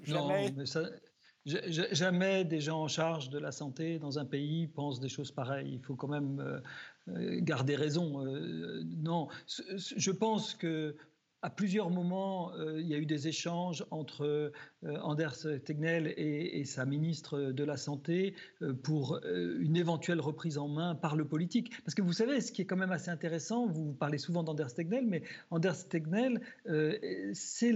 [0.04, 0.54] Jamais...
[1.46, 5.76] Jamais des gens en charge de la santé dans un pays pensent des choses pareilles.
[5.76, 6.62] Il faut quand même
[7.08, 8.24] garder raison.
[8.84, 10.96] non, je pense que
[11.42, 14.52] à plusieurs moments, euh, il y a eu des échanges entre euh,
[15.02, 20.96] Anders Tegnell et, sa ministre de la Santé euh, pour une éventuelle reprise en main
[20.96, 21.72] par le politique.
[21.84, 24.74] Parce que vous savez, ce qui est quand même assez intéressant, vous parlez souvent d'Anders
[24.74, 26.42] Tegnell, mais Anders Tegnell,
[27.34, 27.72] c'est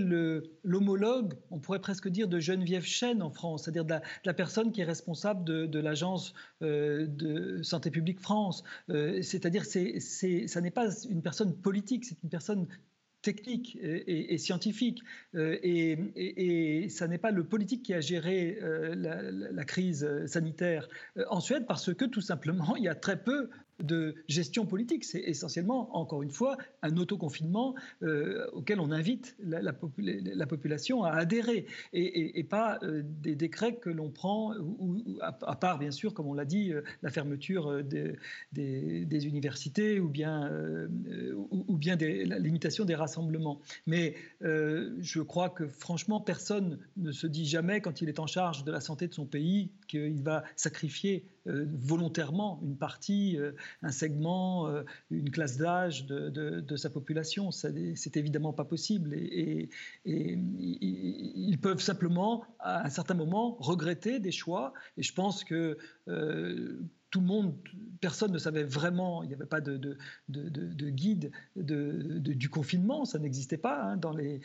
[0.63, 3.95] l'homologue, on pourrait presque dire, de Geneviève Chen en France, c'est-à-dire de,
[4.26, 8.63] la personne qui est responsable de, de l'agence de Santé publique France.
[8.89, 9.99] c'est-à-dire, c'est,
[10.47, 12.67] ça n'est pas une personne politique, c'est une personne
[13.23, 15.01] technique et, scientifique.
[15.33, 21.23] Euh, et, ça n'est pas le politique qui a géré euh, la, crise sanitaire euh,
[21.29, 23.49] en Suède parce que tout simplement, il y a très peu
[23.84, 25.04] de gestion politique.
[25.04, 29.74] C'est essentiellement, encore une fois, un autoconfinement euh, auquel on invite la,
[30.46, 35.91] population à adhérer et, pas euh, des décrets que l'on prend, ou, à, part, bien
[35.91, 38.17] sûr, comme on l'a dit, euh, la fermeture des,
[39.12, 40.50] universités ou bien,
[41.50, 43.60] ou, bien la limitation des rassemblements.
[43.86, 48.63] Mais je crois que, franchement, personne ne se dit jamais, quand il est en charge
[48.63, 53.38] de la santé de son pays, qu'il va sacrifier volontairement une partie,
[53.81, 57.51] un segment, euh, une classe d'âge de, sa population.
[57.51, 59.13] C'est évidemment pas possible.
[59.13, 59.69] Et,
[60.05, 64.73] ils peuvent simplement, à un certain moment, regretter des choix.
[64.97, 65.77] Et je pense que
[67.13, 67.53] tout le monde,
[68.01, 69.77] personne ne savait vraiment, il n'y avait pas de,
[70.29, 73.83] de, guide du confinement, ça n'existait pas.
[73.83, 73.97] Hein.
[73.97, 74.41] dans les,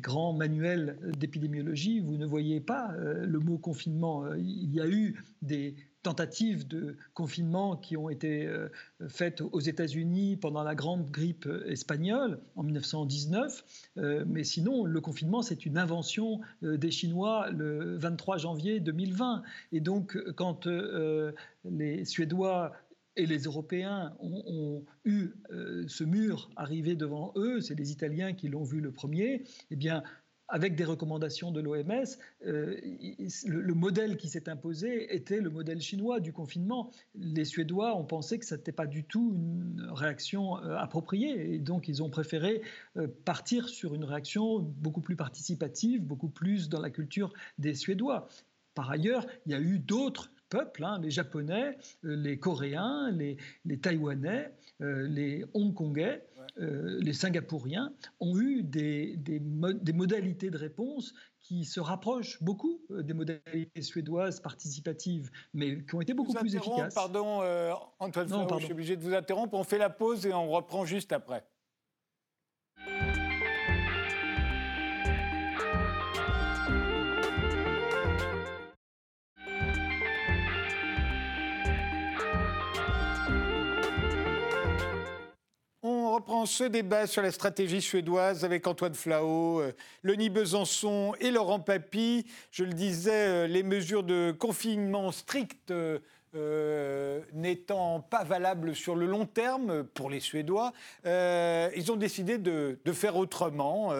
[0.00, 4.32] grands manuels d'épidémiologie, vous ne voyez pas le mot confinement.
[4.34, 8.68] Il y a eu des tentatives de confinement qui ont été euh,
[9.08, 13.64] faites aux États-Unis pendant la grande grippe espagnole en 1919.
[13.96, 19.42] Euh, mais sinon, le confinement, c'est une invention euh, des Chinois le 23 janvier 2020.
[19.72, 20.68] Et donc, quand
[21.64, 22.72] les Suédois
[23.16, 25.32] et les Européens ont, eu
[25.86, 30.02] ce mur arrivé devant eux, c'est les Italiens qui l'ont vu le premier, eh bien,
[30.48, 32.04] avec des recommandations de l'OMS,
[32.46, 32.76] euh,
[33.46, 36.90] le, modèle qui s'est imposé était le modèle chinois du confinement.
[37.14, 41.58] Les Suédois ont pensé que ce n'était pas du tout une réaction euh, appropriée et
[41.58, 42.62] donc ils ont préféré
[42.96, 48.28] euh, partir sur une réaction beaucoup plus participative, beaucoup plus dans la culture des Suédois.
[48.74, 53.78] Par ailleurs, il y a eu d'autres peuples, hein, les Japonais, les Coréens, les, les
[53.78, 56.22] Taïwanais, les Hongkongais,
[56.58, 59.40] euh, les Singapouriens ont eu des, des,
[59.92, 66.00] modalités de réponse qui se rapprochent beaucoup euh, des modalités suédoises participatives, mais qui ont
[66.00, 66.94] été beaucoup plus efficaces.
[66.94, 69.54] Pardon, euh, Antoine, je suis obligé de vous interrompre.
[69.54, 71.44] On fait la pause et on reprend juste après.
[86.44, 91.60] Reprend ce débat sur la stratégie suédoise avec Antoine Flao, euh, Leni Besançon et Laurent
[91.60, 92.26] Papy.
[92.50, 95.72] Je le disais, euh, les mesures de confinement strictes
[96.34, 100.72] euh, n'étant pas valables sur le long terme pour les Suédois,
[101.04, 103.92] ils ont décidé de, faire autrement,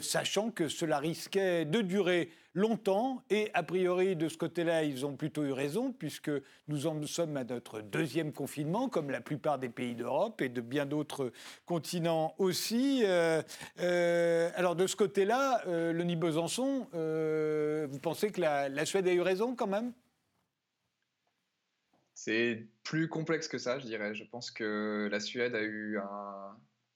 [0.00, 3.22] sachant que cela risquait de durer longtemps.
[3.30, 6.30] Et a priori, de ce côté-là, ils ont plutôt eu raison, puisque
[6.66, 10.60] nous en sommes à notre deuxième confinement, comme la plupart des pays d'Europe et de
[10.60, 11.32] bien d'autres
[11.64, 13.02] continents aussi.
[13.04, 13.42] Euh,
[13.80, 19.20] euh, alors, de ce côté-là, euh, le Besançon, vous pensez que la, Suède a eu
[19.20, 19.92] raison quand même?
[22.28, 24.14] C'est plus complexe que ça, je dirais.
[24.14, 25.54] Je pense que la Suède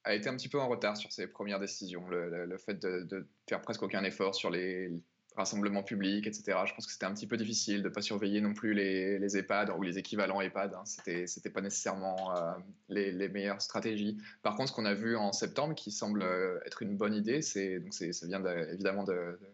[0.05, 2.07] a été un petit peu en retard sur ses premières décisions.
[2.09, 4.93] Le, fait de, de, faire presque aucun effort sur les,
[5.35, 6.59] rassemblements publics, etc.
[6.67, 9.37] Je pense que c'était un petit peu difficile de ne pas surveiller non plus les,
[9.37, 10.75] EHPAD ou les équivalents EHPAD.
[10.75, 10.83] Hein.
[10.85, 12.53] C'était, pas nécessairement euh,
[12.91, 14.19] les, meilleures stratégies.
[14.43, 16.23] Par contre, ce qu'on a vu en septembre, qui semble
[16.67, 19.49] être une bonne idée, ça vient évidemment de, de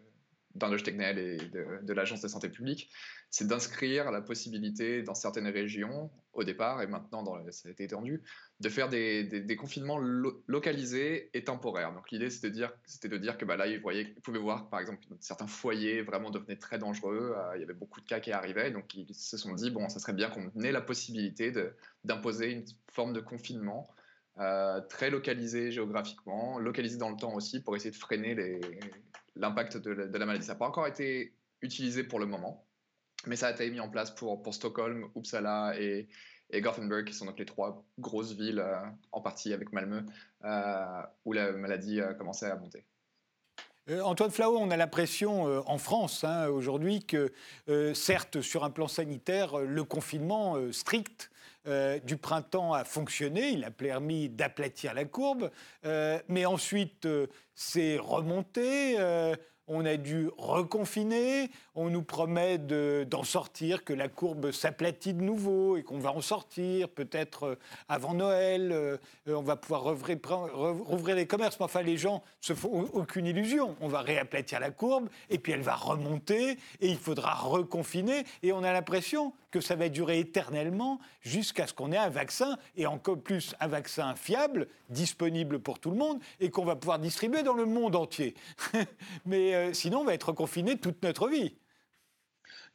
[0.83, 2.89] Tegnell et de, l'Agence de santé publique,
[3.29, 7.83] c'est d'inscrire la possibilité dans certaines régions, au départ et maintenant dans, ça a été
[7.83, 8.23] étendu,
[8.59, 9.99] de faire des, des, confinements
[10.47, 11.93] localisés et temporaires.
[11.93, 15.05] Donc l'idée c'était de dire, que bah, là ils, voyaient, ils pouvaient voir par exemple
[15.19, 18.71] certains foyers vraiment devenaient très dangereux, euh, il y avait beaucoup de cas qui arrivaient,
[18.71, 21.53] donc ils se sont dit bon ça serait bien qu'on ait la possibilité
[22.03, 23.89] d'imposer une forme de confinement.
[24.39, 28.35] Euh, très localisé géographiquement, localisé dans le temps aussi pour essayer de freiner
[29.35, 30.45] l'impact de, la maladie.
[30.45, 32.65] Ça n'a pas encore été utilisé pour le moment,
[33.25, 36.07] mais ça a été mis en place pour, Stockholm, Uppsala et,
[36.53, 38.75] Gothenburg, qui sont donc les trois grosses villes, euh,
[39.11, 40.01] en partie avec Malmö,
[40.43, 42.85] euh, où la maladie a commencé à monter.
[43.89, 47.31] Euh, Antoine Flau, on a l'impression en France hein, aujourd'hui que,
[47.93, 51.29] certes, sur un plan sanitaire, le confinement strict
[52.03, 55.51] du printemps a fonctionné, il a permis d'aplatir la courbe,
[56.27, 57.07] mais ensuite
[57.55, 58.97] c'est remonté
[59.69, 65.77] on a dû reconfiner, on nous promet d'en sortir, que la courbe s'aplatit de nouveau
[65.77, 67.55] et qu'on va en sortir, peut-être euh,
[67.87, 71.57] avant Noël, euh, on va pouvoir rouvrir, les commerces.
[71.57, 73.77] Mais enfin, les gens se font aucune illusion.
[73.79, 78.25] On va réaplatir la courbe et puis elle va remonter et il faudra reconfiner.
[78.43, 82.57] Et on a l'impression que ça va durer éternellement jusqu'à ce qu'on ait un vaccin
[82.75, 86.99] et encore plus un vaccin fiable, disponible pour tout le monde et qu'on va pouvoir
[86.99, 88.35] distribuer dans le monde entier.
[89.25, 91.55] Mais euh, sinon, on va être confiné toute notre vie.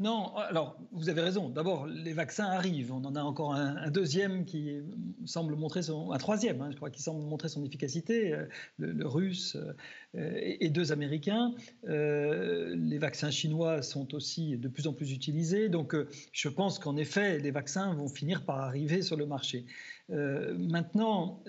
[0.01, 1.49] Non, alors vous avez raison.
[1.49, 2.93] D'abord, les vaccins arrivent.
[2.93, 4.81] On en a encore un, deuxième qui
[5.25, 8.47] semble montrer son, un troisième, hein, je crois, qui semble montrer son efficacité, euh,
[8.79, 9.57] le, russe
[10.17, 11.55] euh, et, deux américains.
[11.89, 15.69] Euh, les vaccins chinois sont aussi de plus en plus utilisés.
[15.69, 15.97] Donc,
[16.33, 19.65] je pense qu'en effet, les vaccins vont finir par arriver sur le marché.
[20.09, 21.41] maintenant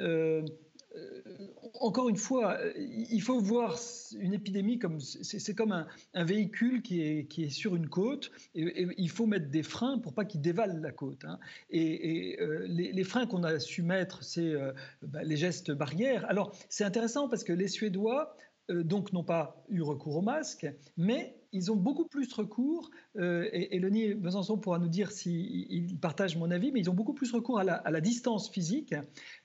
[1.79, 3.77] encore une fois, il faut voir
[4.17, 8.87] une épidémie comme c'est comme un, véhicule qui est, qui est sur une côte et,
[8.97, 11.25] il faut mettre des freins pour pas qu'il dévale la côte.
[11.25, 11.39] Hein.
[11.69, 16.25] Et, euh, les, freins qu'on a su mettre, c'est euh, bah, les gestes barrières.
[16.29, 18.35] Alors c'est intéressant parce que les Suédois
[18.69, 23.77] donc n'ont pas eu recours au masque, mais ils ont beaucoup plus recours, euh, et,
[23.77, 27.59] Eleni Besançon pourra nous dire s'il partage mon avis, mais ils ont beaucoup plus recours
[27.59, 28.93] à la, distance physique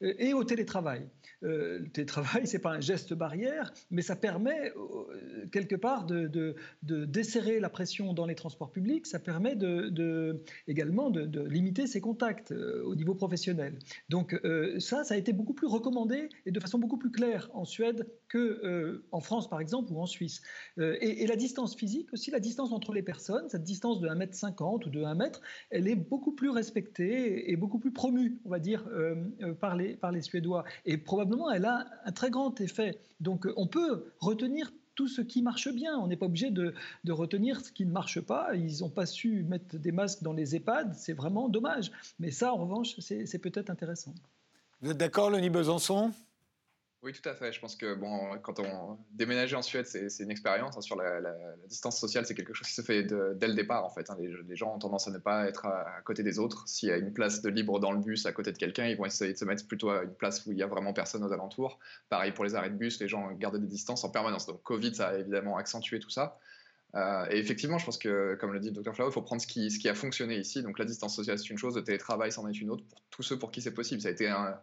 [0.02, 1.08] euh, et au télétravail.
[1.44, 4.72] Euh, le télétravail, ce n'est pas un geste barrière, mais ça permet
[5.52, 6.26] quelque part de,
[6.82, 9.56] de, desserrer la pression dans les transports publics, ça permet
[10.66, 13.78] également de, limiter ses contacts au niveau professionnel.
[14.08, 14.38] Donc
[14.78, 18.06] ça, ça a été beaucoup plus recommandé et de façon beaucoup plus claire en Suède
[18.30, 20.42] qu'en France, par exemple, ou en Suisse.
[20.76, 24.90] et la distance physique, aussi la distance entre les personnes, cette distance de 1m50 ou
[24.90, 28.84] de 1 mètre, elle est beaucoup plus respectée et beaucoup plus promue, on va dire,
[28.88, 30.64] euh, euh, par, les, Suédois.
[30.84, 32.98] Et probablement, elle a un très grand effet.
[33.20, 35.98] Donc on peut retenir tout ce qui marche bien.
[35.98, 38.54] On n'est pas obligé de, de, retenir ce qui ne marche pas.
[38.54, 41.90] Ils n'ont pas su mettre des masques dans les EHPAD, c'est vraiment dommage.
[42.18, 44.14] Mais ça, en revanche, c'est peut-être intéressant.
[44.82, 46.12] Vous êtes d'accord, Lenny Besançon?
[47.02, 47.50] Oui, tout à fait.
[47.50, 50.76] Je pense que bon, quand on déménager en Suède, c'est une expérience.
[50.76, 51.20] Hein, sur la,
[51.66, 53.84] distance sociale, c'est quelque chose qui se fait dès le départ.
[53.86, 54.16] En fait, hein.
[54.18, 56.68] les, gens ont tendance à ne pas être à, côté des autres.
[56.68, 58.98] S'il y a une place de libre dans le bus à côté de quelqu'un, ils
[58.98, 61.24] vont essayer de se mettre plutôt à une place où il y a vraiment personne
[61.24, 61.78] aux alentours.
[62.10, 64.46] Pareil pour les arrêts de bus, les gens gardent des distances en permanence.
[64.46, 66.38] Donc, Covid, ça a évidemment accentué tout ça.
[66.96, 69.40] Euh, et effectivement, je pense que, comme le dit le Dr Flau, il faut prendre
[69.40, 70.62] ce qui, ce qui a fonctionné ici.
[70.62, 73.22] Donc, la distance sociale, c'est une chose, le télétravail, c'en est une autre pour tous
[73.22, 74.02] ceux pour qui c'est possible.
[74.02, 74.60] Ça a été un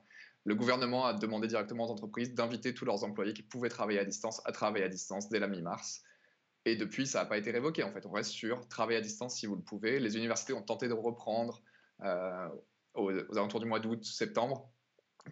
[0.47, 4.05] le gouvernement a demandé directement aux entreprises d'inviter tous leurs employés qui pouvaient travailler à
[4.05, 6.03] distance à travailler à distance dès la mi-mars.
[6.63, 7.83] Et depuis, ça n'a pas été révoqué.
[7.83, 9.99] En fait, on reste sur travailler à distance si vous le pouvez.
[9.99, 11.62] Les universités ont tenté de reprendre
[12.01, 12.47] euh,
[12.93, 14.71] aux, alentours du mois d'août, septembre,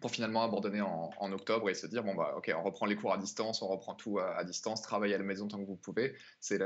[0.02, 3.14] pour finalement abandonner en, octobre et se dire bon bah ok, on reprend les cours
[3.14, 6.14] à distance, on reprend tout à, distance, travailler à la maison tant que vous pouvez.
[6.42, 6.60] C'est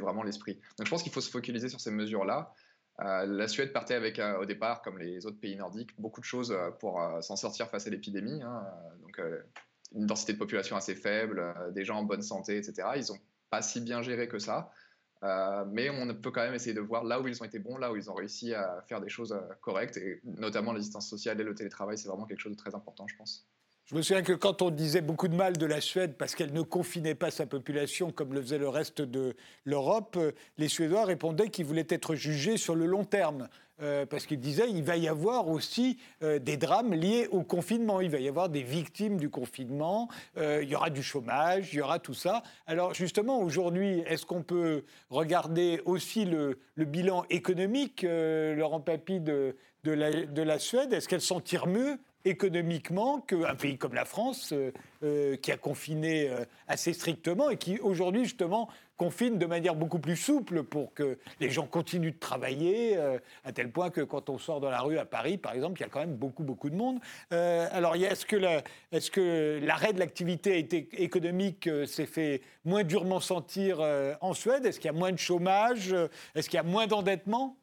[0.00, 0.54] vraiment l'esprit.
[0.78, 2.52] Donc je pense qu'il faut se focaliser sur ces mesures-là.
[2.52, 6.24] Euh, la Suède partait avec, euh, au départ, comme les autres pays nordiques, beaucoup de
[6.24, 8.42] choses euh, pour s'en sortir face à l'épidémie.
[8.42, 8.64] Hein.
[9.02, 9.20] donc,
[9.94, 12.88] une densité de population assez faible, des gens en bonne santé, etc.
[12.96, 14.72] Ils n'ont pas si bien géré que ça.
[15.22, 17.92] mais on peut quand même essayer de voir là où ils ont été bons, là
[17.92, 21.44] où ils ont réussi à faire des choses correctes, et notamment la distance sociale et
[21.44, 23.46] le télétravail, c'est vraiment quelque chose de très important, je pense.
[23.86, 26.54] Je me souviens que quand on disait beaucoup de mal de la Suède parce qu'elle
[26.54, 31.04] ne confinait pas sa population comme le faisait le reste de l'Europe, euh, les Suédois
[31.04, 33.46] répondaient qu'ils voulaient être jugés sur le long terme.
[33.82, 38.00] Euh, parce qu'ils disaient qu'il va y avoir aussi euh, des drames liés au confinement.
[38.00, 41.82] Il va y avoir des victimes du confinement, il y aura du chômage, il y
[41.82, 42.42] aura tout ça.
[42.66, 50.24] Alors justement, aujourd'hui, est-ce qu'on peut regarder aussi le, bilan économique, Laurent Papy, de, la,
[50.24, 50.92] de la Suède?
[50.94, 55.56] Est-ce qu'elle s'en tire mieux économiquement qu'un pays comme la France, euh, euh, qui a
[55.56, 60.94] confiné euh, assez strictement et qui aujourd'hui justement confine de manière beaucoup plus souple pour
[60.94, 62.96] que les gens continuent de travailler,
[63.42, 65.82] à tel point que quand on sort dans la rue à Paris, par exemple, il
[65.82, 67.00] y a quand même beaucoup, beaucoup de monde.
[67.32, 70.58] alors, est-ce que l'arrêt de l'activité
[70.92, 73.80] économique s'est fait moins durement sentir
[74.20, 74.64] en Suède?
[74.64, 75.92] Est-ce qu'il y a moins de chômage?
[76.36, 77.56] Est-ce qu'il y a moins d'endettement?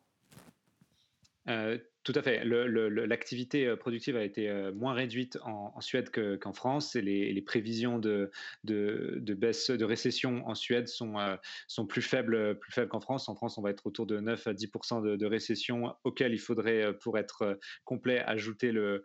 [2.03, 2.43] Tout à fait.
[2.43, 7.99] L'activité euh, productive a été euh, moins réduite en, Suède qu'en France et les, prévisions
[7.99, 8.31] de,
[8.63, 11.35] de, baisse, de récession en Suède sont, euh,
[11.67, 13.29] sont plus faibles, plus faibles qu'en France.
[13.29, 14.67] En France, on va être autour de 9 à 10
[15.03, 19.03] de, récession auquel il faudrait, pour être complet, ajouter le,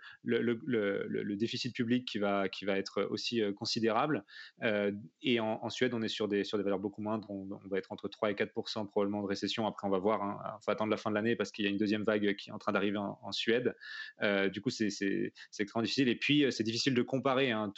[1.36, 4.24] déficit public qui va, qui va être aussi considérable.
[5.22, 7.30] et en, Suède, on est sur des, sur des valeurs beaucoup moindres.
[7.30, 8.53] On, va être entre 3 et 4
[8.86, 9.66] probablement de récession.
[9.66, 10.22] Après, on va voir.
[10.22, 10.38] Hein.
[10.61, 12.51] Il faut attendre la fin de l'année parce qu'il y a une deuxième vague qui
[12.51, 13.74] est en train d'arriver en, Suède.
[14.22, 14.87] Euh, du coup, c'est
[15.59, 16.09] extrêmement difficile.
[16.09, 17.51] Et puis, euh, c'est difficile de comparer.
[17.51, 17.72] Hein,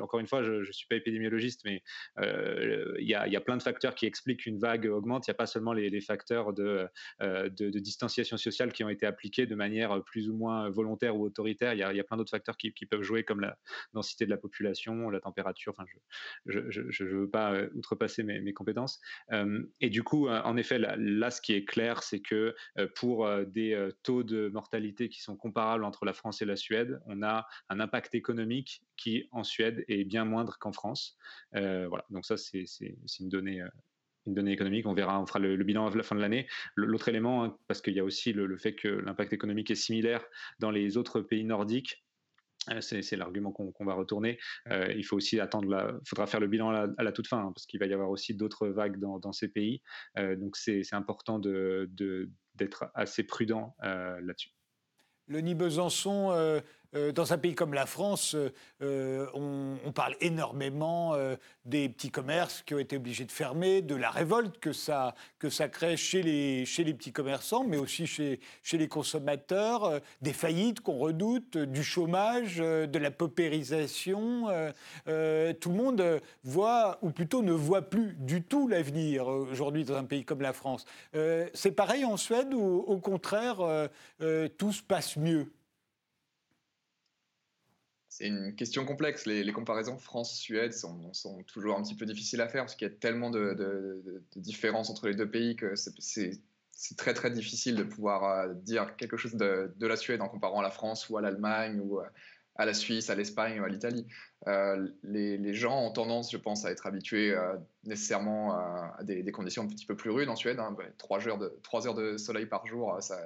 [0.00, 1.82] encore une fois, je ne suis pas épidémiologiste, mais
[2.18, 5.26] euh, il y, a, plein de facteurs qui expliquent qu'une vague augmente.
[5.26, 6.88] Il n'y a pas seulement les, facteurs de,
[7.78, 11.74] distanciation sociale qui ont été appliqués de manière plus ou moins volontaire ou autoritaire.
[11.74, 13.58] Il y a, plein d'autres facteurs qui, peuvent jouer, comme la
[13.92, 15.74] densité de la population, la température.
[15.76, 15.88] Enfin,
[16.46, 19.00] je ne veux pas outrepasser mes, compétences.
[19.80, 22.54] et du coup, en effet, là ce qui est clair, c'est que
[22.94, 27.22] pour des taux de mortalité qui sont comparables entre la France et la Suède, on
[27.22, 31.16] a un impact économique qui, en Suède, est bien moindre qu'en France.
[31.54, 32.64] Euh, voilà, donc ça, c'est
[33.20, 33.62] une donnée.
[33.62, 33.68] Euh,
[34.26, 36.48] une donnée économique, on verra, on fera le, bilan à la fin de l'année.
[36.74, 40.24] L'autre élément, hein, parce qu'il y a aussi le, fait que l'impact économique est similaire
[40.58, 42.04] dans les autres pays nordiques,
[42.80, 44.38] c'est l'argument qu'on va retourner.
[44.70, 47.66] il faut aussi attendre, il faudra faire le bilan à la, toute fin, hein, parce
[47.66, 49.82] qu'il va y avoir aussi d'autres vagues dans, ces pays.
[50.16, 51.90] donc c'est important de,
[52.54, 54.50] d'être assez prudent euh, là-dessus.
[55.28, 56.30] Le Nid Besançon,
[56.94, 58.36] euh, euh, dans un pays comme la France,
[58.82, 63.94] euh, on, parle énormément euh, des petits commerces qui ont été obligés de fermer, de
[63.94, 68.06] la révolte que ça, que ça crée chez les, chez les petits commerçants, mais aussi
[68.06, 74.48] chez, chez les consommateurs, des faillites qu'on redoute, du chômage, de la paupérisation.
[75.06, 80.04] tout le monde voit, ou plutôt ne voit plus du tout l'avenir aujourd'hui dans un
[80.04, 80.84] pays comme la France.
[81.12, 83.58] C'est pareil en Suède ou au contraire,
[84.58, 85.50] tout se passe mieux?
[88.16, 89.26] C'est une question complexe.
[89.26, 91.12] Les, comparaisons France-Suède sont,
[91.46, 95.08] toujours un petit peu difficiles à faire parce qu'il y a tellement de, différences entre
[95.08, 99.70] les deux pays que c'est très très difficile de pouvoir euh, dire quelque chose de,
[99.78, 102.04] la Suède en comparant à la France ou à l'Allemagne ou euh,
[102.54, 104.06] à la Suisse, à l'Espagne ou à l'Italie.
[104.46, 107.36] Euh, les, gens ont tendance, je pense, à être habitués
[107.84, 110.58] nécessairement à, des, conditions un petit peu plus rudes en Suède.
[110.58, 110.74] Hein.
[110.96, 113.20] Trois, heures de, heures de soleil par jour, ça,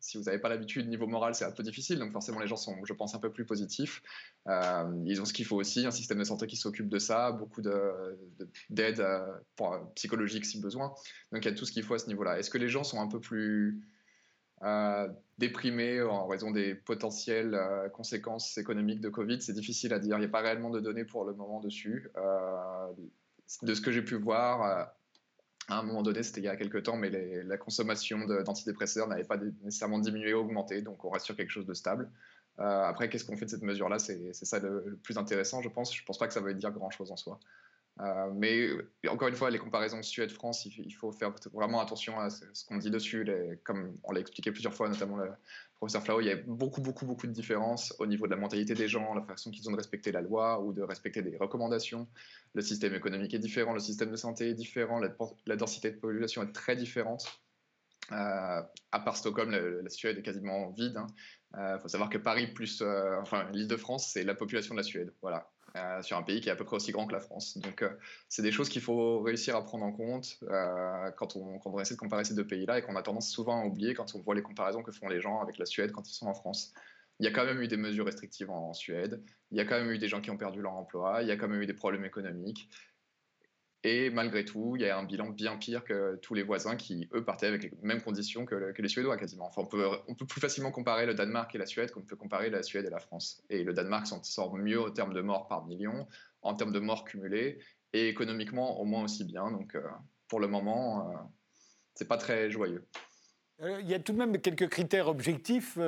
[0.00, 1.98] si vous n'avez pas l'habitude, niveau moral, c'est un peu difficile.
[1.98, 4.02] Donc forcément, les gens sont, je pense, un peu plus positifs.
[4.46, 7.32] Euh, ils ont ce qu'il faut aussi, un système de santé qui s'occupe de ça,
[7.32, 10.94] beaucoup d'aide de, euh, euh, psychologique si besoin.
[11.32, 12.38] Donc il y a tout ce qu'il faut à ce niveau-là.
[12.38, 13.82] Est-ce que les gens sont un peu plus
[15.38, 17.56] déprimés en raison des potentielles
[17.92, 19.40] conséquences économiques de Covid?
[19.40, 20.16] C'est difficile à dire.
[20.16, 22.10] Il n'y a pas réellement de données pour le moment dessus.
[23.62, 24.90] de ce que j'ai pu voir,
[25.68, 29.24] à un moment donné, c'était il y a quelques temps, mais la consommation d'antidépresseurs n'avait
[29.24, 32.10] pas nécessairement diminué ou augmenté, donc on reste sur quelque chose de stable.
[32.58, 33.98] Euh, après, qu'est-ce qu'on fait de cette mesure-là?
[33.98, 35.94] C'est ça le, plus intéressant, je pense.
[35.94, 37.38] Je ne pense pas que ça veut dire grand-chose en soi.
[38.00, 38.68] Euh, mais
[39.08, 42.90] encore une fois, les comparaisons Suède-France, il, faut faire vraiment attention à ce, qu'on dit
[42.90, 43.28] dessus.
[43.64, 45.30] comme on l'a expliqué plusieurs fois, notamment le
[45.74, 48.74] professeur Flau, il y a beaucoup, beaucoup, beaucoup de différences au niveau de la mentalité
[48.74, 52.08] des gens, la façon qu'ils ont de respecter la loi ou de respecter des recommandations.
[52.54, 55.00] Le système économique est différent, le système de santé est différent,
[55.46, 57.40] la, densité de population est très différente.
[58.12, 60.94] Euh, à part Stockholm, la, Suède est quasiment vide.
[60.94, 61.06] Il hein.
[61.58, 62.82] euh, faut savoir que Paris plus,
[63.20, 65.12] enfin l'île de France, c'est la population de la Suède.
[65.20, 65.50] Voilà.
[65.76, 67.58] Euh, sur un pays qui est à peu près aussi grand que la France.
[67.58, 67.90] Donc, euh,
[68.28, 71.80] c'est des choses qu'il faut réussir à prendre en compte euh, quand, on, quand, on,
[71.80, 74.20] essaie de comparer ces deux pays-là et qu'on a tendance souvent à oublier quand on
[74.20, 76.72] voit les comparaisons que font les gens avec la Suède quand ils sont en France.
[77.20, 79.78] Il y a quand même eu des mesures restrictives en, Suède, il y a quand
[79.78, 81.66] même eu des gens qui ont perdu leur emploi, il y a quand même eu
[81.66, 82.70] des problèmes économiques.
[83.84, 87.08] Et malgré tout, il y a un bilan bien pire que tous les voisins qui,
[87.14, 89.46] eux, partaient avec les mêmes conditions que, les Suédois quasiment.
[89.46, 89.62] Enfin,
[90.08, 92.86] on peut, plus facilement comparer le Danemark et la Suède qu'on peut comparer la Suède
[92.86, 93.42] et la France.
[93.50, 96.08] Et le Danemark s'en sort mieux en termes de morts par million,
[96.42, 97.60] en termes de morts cumulées,
[97.92, 99.50] et économiquement au moins aussi bien.
[99.52, 99.82] Donc, euh,
[100.26, 101.14] pour le moment, euh,
[101.94, 102.84] c'est pas très joyeux.
[103.60, 105.78] Euh, il y a tout de même quelques critères objectifs.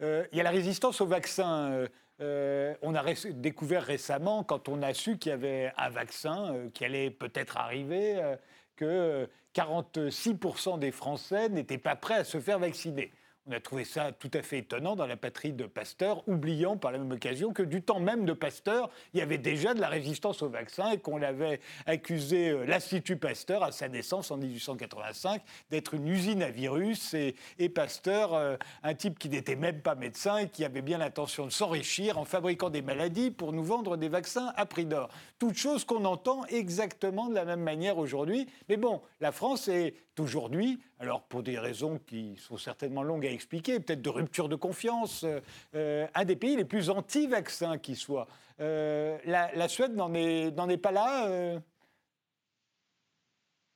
[0.00, 1.86] il y a la résistance au vaccin.
[2.20, 3.04] Euh, on a
[3.34, 7.58] découvert récemment, quand on a su qu'il y avait un vaccin euh, qui allait peut-être
[7.58, 8.36] arriver, euh,
[8.76, 13.12] que 46% des Français n'étaient pas prêts à se faire vacciner.
[13.48, 16.90] On a trouvé ça tout à fait étonnant dans la patrie de Pasteur, oubliant par
[16.90, 19.86] la même occasion que du temps même de Pasteur, il y avait déjà de la
[19.88, 25.42] résistance au vaccin et qu'on l'avait accusé, euh, l'Institut Pasteur, à sa naissance en 1885,
[25.70, 27.14] d'être une usine à virus.
[27.14, 31.46] Et, Pasteur, euh, un type qui n'était même pas médecin et qui avait bien l'intention
[31.46, 35.08] de s'enrichir en fabriquant des maladies pour nous vendre des vaccins à prix d'or.
[35.38, 38.48] Toute chose qu'on entend exactement de la même manière aujourd'hui.
[38.68, 43.30] Mais bon, la France est aujourd'hui, alors pour des raisons qui sont certainement longues à
[43.30, 45.40] expliquer, peut-être de rupture de confiance, euh,
[45.74, 48.26] euh, un des pays les plus anti-vaccins qui soit.
[48.60, 51.60] Euh, la, Suède n'en est, pas là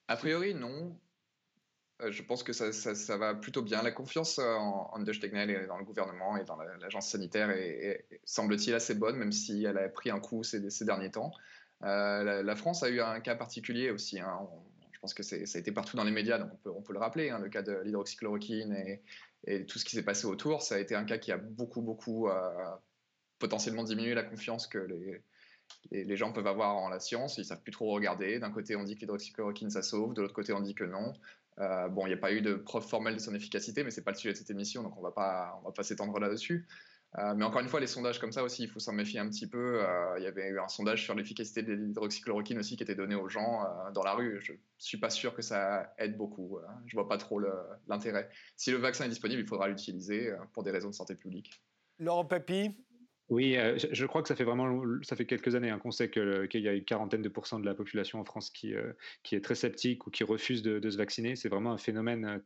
[0.08, 0.96] A priori, non.
[2.08, 3.82] Je pense que ça, va plutôt bien.
[3.82, 8.74] La confiance en, en Tegnell et dans le gouvernement et dans l'agence sanitaire est, semble-t-il,
[8.74, 11.32] assez bonne, même si elle a pris un coup ces, derniers temps.
[11.82, 14.18] la, France a eu un cas particulier aussi.
[14.18, 14.48] Hein
[15.00, 17.38] pense que ça a été partout dans les médias, donc on peut, le rappeler, hein,
[17.38, 18.72] le cas de l'hydroxychloroquine
[19.46, 21.80] et, tout ce qui s'est passé autour, ça a été un cas qui a beaucoup,
[21.80, 22.70] beaucoup euh,
[23.38, 24.78] potentiellement diminué la confiance que
[25.90, 27.38] les, gens peuvent avoir en la science.
[27.38, 28.38] Ils ne savent plus trop regarder.
[28.38, 31.14] D'un côté, on dit que l'hydroxychloroquine, ça sauve, de l'autre côté, on dit que non.
[31.58, 34.00] Euh, bon, il n'y a pas eu de preuve formelle de son efficacité, mais ce
[34.00, 36.68] n'est pas le sujet de cette émission, donc on ne va pas s'étendre là-dessus.
[37.18, 39.28] Euh, mais encore une fois, les sondages comme ça aussi, il faut s'en méfier un
[39.28, 39.82] petit peu.
[39.82, 43.16] Euh, il y avait eu un sondage sur l'efficacité de l'hydroxychloroquine aussi qui était donné
[43.16, 44.40] aux gens euh, dans la rue.
[44.40, 46.58] Je ne suis pas sûr que ça aide beaucoup.
[46.86, 47.40] je ne vois pas trop
[47.88, 48.28] l'intérêt.
[48.56, 51.50] Si le vaccin est disponible, il faudra l'utiliser pour des raisons de santé publique.
[51.98, 52.76] Laurent Papy
[53.28, 53.56] oui,
[53.92, 56.66] je, crois que ça fait vraiment ça fait quelques années hein, qu'on sait qu'il y
[56.66, 58.74] a une quarantaine de pourcents de la population en France qui,
[59.22, 61.36] qui est très sceptique ou qui refuse de, de se vacciner.
[61.36, 62.42] C'est vraiment un phénomène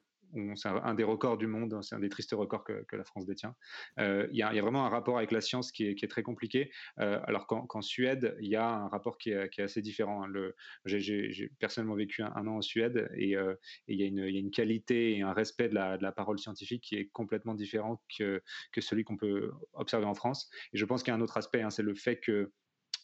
[0.56, 3.54] c'est un, des records du monde, c'est un des tristes records que, la France détient.
[3.98, 6.70] Euh, il y, a vraiment un rapport avec la science qui est, très compliqué,
[7.00, 10.24] euh, alors qu'en Suède, il y a un rapport qui est, assez différent.
[10.24, 10.50] Hein.
[10.84, 13.54] J'ai personnellement vécu un, an en Suède et, euh,
[13.88, 17.54] il, y a une, qualité et un respect de la, parole scientifique qui est complètement
[17.54, 18.42] différent que,
[18.78, 20.50] celui qu'on peut observer en France.
[20.72, 22.52] Et je pense qu'il y a un autre aspect, hein, c'est le fait que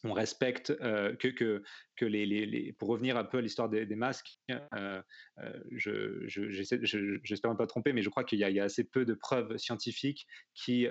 [0.03, 0.75] on respecte
[1.19, 1.63] que,
[2.77, 5.01] pour revenir un peu à l'histoire des, masques, euh,
[5.71, 6.27] je,
[7.23, 10.27] j'espère ne pas tromper, mais je crois qu'il y, a assez peu de preuves scientifiques
[10.53, 10.87] qui,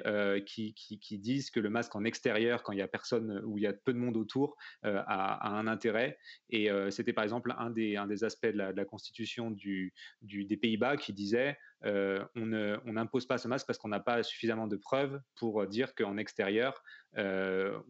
[0.47, 3.67] qui, disent que le masque en extérieur, quand il y a personne ou il y
[3.67, 6.19] a peu de monde autour, a, un intérêt.
[6.51, 12.93] Et c'était par exemple un des, aspects de la, constitution des Pays-Bas qui disait on
[12.93, 16.83] n'impose pas ce masque parce qu'on n'a pas suffisamment de preuves pour dire qu'en extérieur,
[17.15, 17.83] le,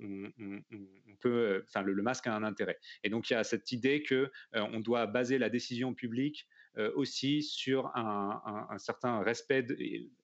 [2.03, 2.79] masque a un intérêt.
[3.05, 6.47] Et donc il y a cette idée que on doit baser la décision publique
[6.95, 9.67] aussi sur un, certain respect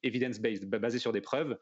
[0.02, 1.58] evidence-based, basé sur des preuves.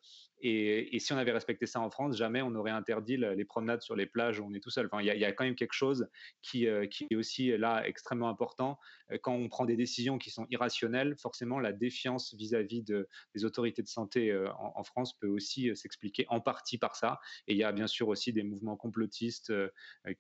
[0.47, 3.97] Et, si on avait respecté ça en France, jamais on aurait interdit les promenades sur
[3.97, 4.87] les plages où on est tout seul.
[4.93, 6.07] Enfin, il y, a quand même quelque chose
[6.43, 8.79] qui, qui est aussi là extrêmement important.
[9.23, 13.81] Quand on prend des décisions qui sont irrationnelles, forcément la défiance vis-à-vis de, des autorités
[13.81, 17.21] de santé en, France peut aussi s'expliquer en partie par ça.
[17.47, 19.51] Et il y a bien sûr aussi des mouvements complotistes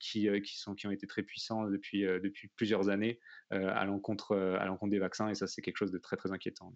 [0.01, 3.21] qui, sont, qui ont été très puissants depuis, depuis plusieurs années
[3.51, 5.29] à l'encontre des vaccins.
[5.29, 6.73] Et ça, c'est quelque chose de très très inquiétant.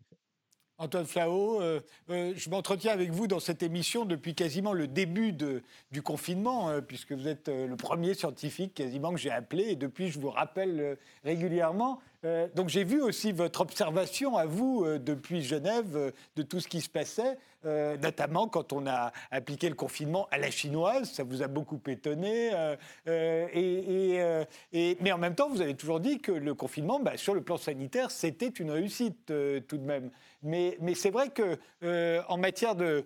[0.81, 5.33] Antoine Flao, euh, euh, je m'entretiens avec vous dans cette émission depuis quasiment le début
[5.33, 10.09] du confinement, euh, puisque vous êtes le premier scientifique quasiment que j'ai appelé, et depuis
[10.09, 12.01] je vous rappelle régulièrement.
[12.54, 16.88] Donc j'ai vu aussi votre observation à vous depuis Genève de tout ce qui se
[16.88, 21.80] passait, notamment quand on a appliqué le confinement à la chinoise, ça vous a beaucoup
[21.86, 22.50] étonné.
[23.06, 24.46] Mais
[25.12, 28.10] en même temps, vous avez toujours dit que le confinement, bah, sur le plan sanitaire,
[28.10, 30.10] c'était une réussite tout de même.
[30.42, 33.04] Mais, c'est vrai qu'en euh, matière de,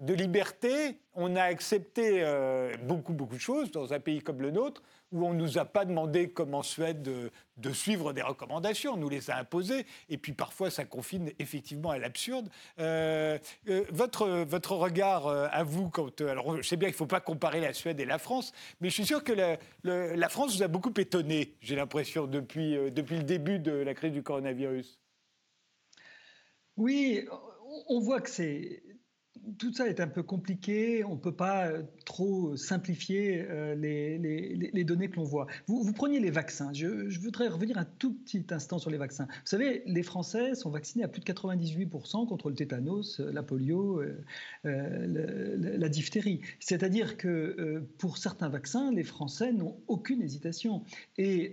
[0.00, 4.82] liberté, on a accepté euh, beaucoup, beaucoup de choses dans un pays comme le nôtre,
[5.12, 8.96] où on ne nous a pas demandé, comme en Suède, de, suivre des recommandations, on
[8.96, 12.48] nous les a imposées, et puis parfois ça confine effectivement à l'absurde.
[12.78, 13.38] Euh,
[13.90, 17.60] votre, votre regard à vous, quand, alors je sais bien qu'il ne faut pas comparer
[17.60, 20.68] la Suède et la France, mais je suis sûr que la, la France vous a
[20.68, 24.98] beaucoup étonné, j'ai l'impression, depuis, depuis le début de la crise du coronavirus.
[26.76, 27.26] Oui,
[27.88, 28.82] on voit que c'est
[29.58, 34.84] tout ça est un peu compliqué, on ne peut pas euh, trop simplifier euh, les,
[34.84, 35.46] données que l'on voit.
[35.66, 38.98] Vous, vous, preniez les vaccins, je, je, voudrais revenir un tout petit instant sur les
[38.98, 39.26] vaccins.
[39.26, 44.02] Vous savez, les Français sont vaccinés à plus de 98% contre le tétanos, la polio,
[44.64, 46.40] la, diphtérie.
[46.60, 50.82] C'est-à-dire que pour certains vaccins, les Français n'ont aucune hésitation.
[51.18, 51.52] Et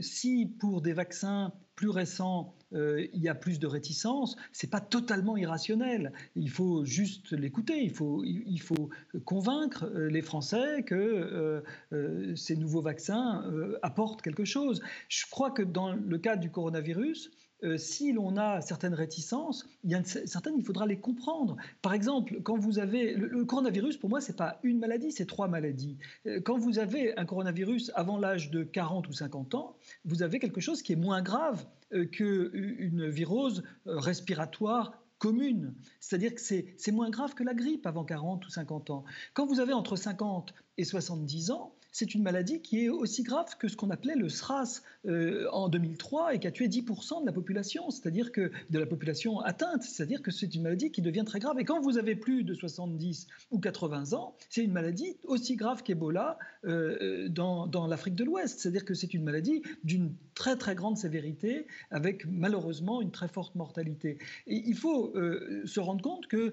[0.00, 4.80] si pour des vaccins plus récents, euh, il y a plus de réticence, c'est pas
[4.80, 6.12] totalement irrationnel.
[6.34, 8.90] Il faut juste l'écouter, il faut, il faut
[9.24, 11.62] convaincre euh, les Français que
[11.92, 13.44] euh, ces nouveaux vaccins
[13.82, 14.82] apportent quelque chose.
[15.08, 17.30] Je crois que dans le cas du coronavirus,
[17.76, 21.56] si l'on a certaines réticences, il certaines, il faudra les comprendre.
[21.82, 25.48] Par exemple, quand vous avez le, coronavirus, pour moi, c'est pas une maladie, c'est trois
[25.48, 25.98] maladies.
[26.44, 30.60] Quand vous avez un coronavirus avant l'âge de 40 ou 50 ans, vous avez quelque
[30.60, 35.74] chose qui est moins grave euh, qu'une virose euh, respiratoire commune.
[36.00, 39.04] C'est-à-dire que c'est moins grave que la grippe avant 40 ou 50 ans.
[39.32, 43.56] Quand vous avez entre 50 et 70 ans, c'est une maladie qui est aussi grave
[43.58, 47.26] que ce qu'on appelait le SRAS euh, en 2003 et qui a tué 10% de
[47.26, 51.24] la population, c'est-à-dire que de la population atteinte, c'est-à-dire que c'est une maladie qui devient
[51.24, 51.58] très grave.
[51.58, 55.82] Et quand vous avez plus de 70 ou 80 ans, c'est une maladie aussi grave
[55.82, 60.96] qu'Ebola euh, dans, l'Afrique de l'Ouest, c'est-à-dire que c'est une maladie d'une très très grande
[60.96, 64.18] sévérité avec malheureusement une très forte mortalité.
[64.46, 66.52] Et il faut euh, se rendre compte que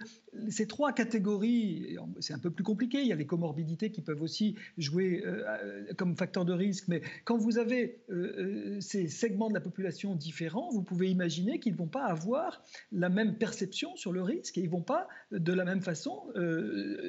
[0.49, 4.21] ces trois catégories, c'est un peu plus compliqué, il y a les comorbidités qui peuvent
[4.21, 9.53] aussi jouer euh, comme facteur de risque, mais quand vous avez euh, ces segments de
[9.53, 14.11] la population différents, vous pouvez imaginer qu'ils ne vont pas avoir la même perception sur
[14.11, 16.23] le risque et ils ne vont pas de la même façon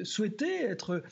[0.03, 1.03] souhaiter être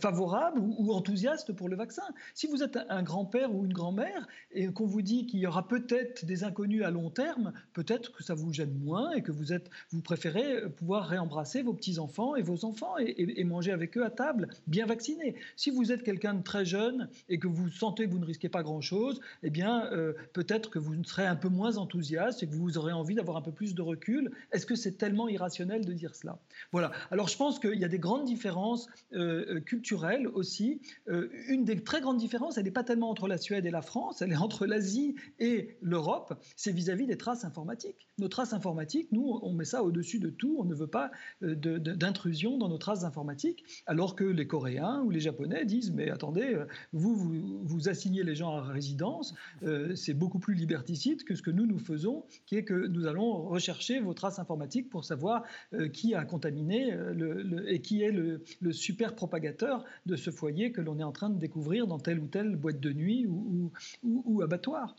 [0.00, 2.02] favorables ou, ou enthousiastes pour le vaccin.
[2.34, 5.66] Si vous êtes un grand-père ou une grand-mère, et qu'on vous dit qu'il y aura
[5.68, 9.52] peut-être des inconnus à long terme, peut-être que ça vous gêne moins et que vous,
[9.52, 14.10] êtes, vous préférez pouvoir réembrasser vos petits-enfants et vos enfants et, manger avec eux à
[14.10, 15.34] table, bien vaccinés.
[15.60, 18.48] Si vous êtes quelqu'un de très jeune et que vous sentez que vous ne risquez
[18.48, 22.54] pas grand-chose, eh bien, euh, peut-être que vous serez un peu moins enthousiaste et que
[22.54, 24.30] vous aurez envie d'avoir un peu plus de recul.
[24.52, 26.38] Est-ce que c'est tellement irrationnel de dire cela?
[26.72, 26.92] Voilà.
[27.10, 30.80] Alors, je pense qu'il y a des grandes différences euh, euh, culturelles aussi.
[31.06, 34.22] une des très grandes différences, elle n'est pas tellement entre la Suède et la France,
[34.22, 38.08] elle est entre l'Asie et l'Europe, c'est vis-à-vis des traces informatiques.
[38.16, 41.10] Nos traces informatiques, nous, on met ça au-dessus de tout, on ne veut pas
[41.42, 46.54] d'intrusion dans nos traces informatiques, alors que les Coréens ou les Japonais disent, mais attendez,
[46.54, 47.14] euh, vous,
[47.62, 51.66] vous, assignez les gens à résidence, euh, c'est beaucoup plus liberticide que ce que nous,
[51.66, 55.44] nous faisons, qui est que nous allons rechercher vos traces informatiques pour savoir
[55.92, 58.42] qui a contaminé le, et qui est le,
[58.72, 62.26] super propagateur de ce foyer que l'on est en train de découvrir dans telle ou
[62.26, 63.72] telle boîte de nuit ou,
[64.02, 64.94] ou, abattoir.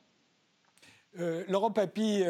[1.19, 2.23] Euh, Laurent Papy,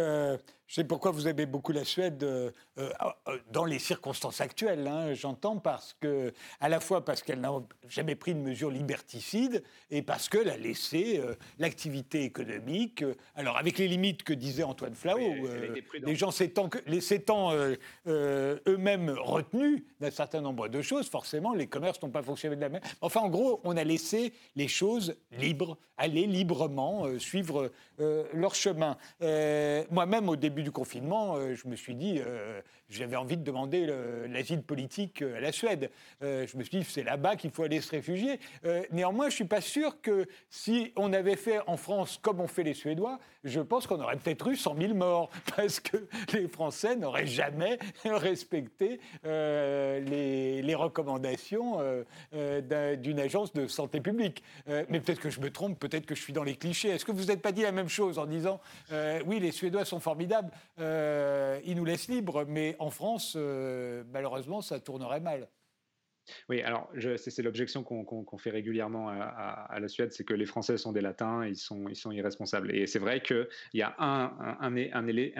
[0.75, 2.89] sais pourquoi vous aimez beaucoup la Suède euh, euh,
[3.27, 7.51] euh, dans les circonstances actuelles, hein, j'entends, parce que, à la fois parce qu'elle n'a
[7.89, 11.21] jamais pris de mesures liberticides et parce qu'elle a laissé
[11.59, 13.03] l'activité économique,
[13.35, 15.19] alors avec les limites que disait Antoine Flau,
[15.93, 16.69] les gens s'étant
[18.07, 22.69] eux-mêmes retenus d'un certain nombre de choses, forcément, les commerces n'ont pas fonctionné de la
[22.69, 22.81] même.
[23.01, 28.97] Enfin, en gros, on a laissé les choses libres, aller librement, suivre leur chemin.
[29.19, 32.61] Moi-même, au début du confinement, euh, je me suis dit, euh,
[32.91, 33.87] j'avais envie de demander
[34.29, 35.89] l'asile politique euh, à la Suède.
[36.21, 38.39] je me suis dit, c'est là-bas qu'il faut aller se réfugier.
[38.91, 42.47] néanmoins, je ne suis pas sûr que si on avait fait en France comme on
[42.47, 45.97] fait les Suédois, je pense qu'on aurait peut-être eu 100 000 morts, parce que
[46.33, 51.79] les Français n'auraient jamais respecté les, recommandations
[52.31, 54.43] d'une agence de santé publique.
[54.67, 56.89] mais peut-être que je me trompe, peut-être que je suis dans les clichés.
[56.89, 58.59] Est-ce que vous n'êtes pas dit la même chose en disant,
[59.25, 64.61] oui, les Suédois sont formidables, euh, ils nous laissent libres, mais en France, euh, malheureusement,
[64.61, 65.47] ça tournerait mal.
[66.49, 70.91] Oui, alors c'est l'objection qu'on fait régulièrement à, la Suède, c'est que les Français sont
[70.91, 72.75] des latins, ils sont, irresponsables.
[72.75, 74.75] Et c'est vrai qu'il y a un,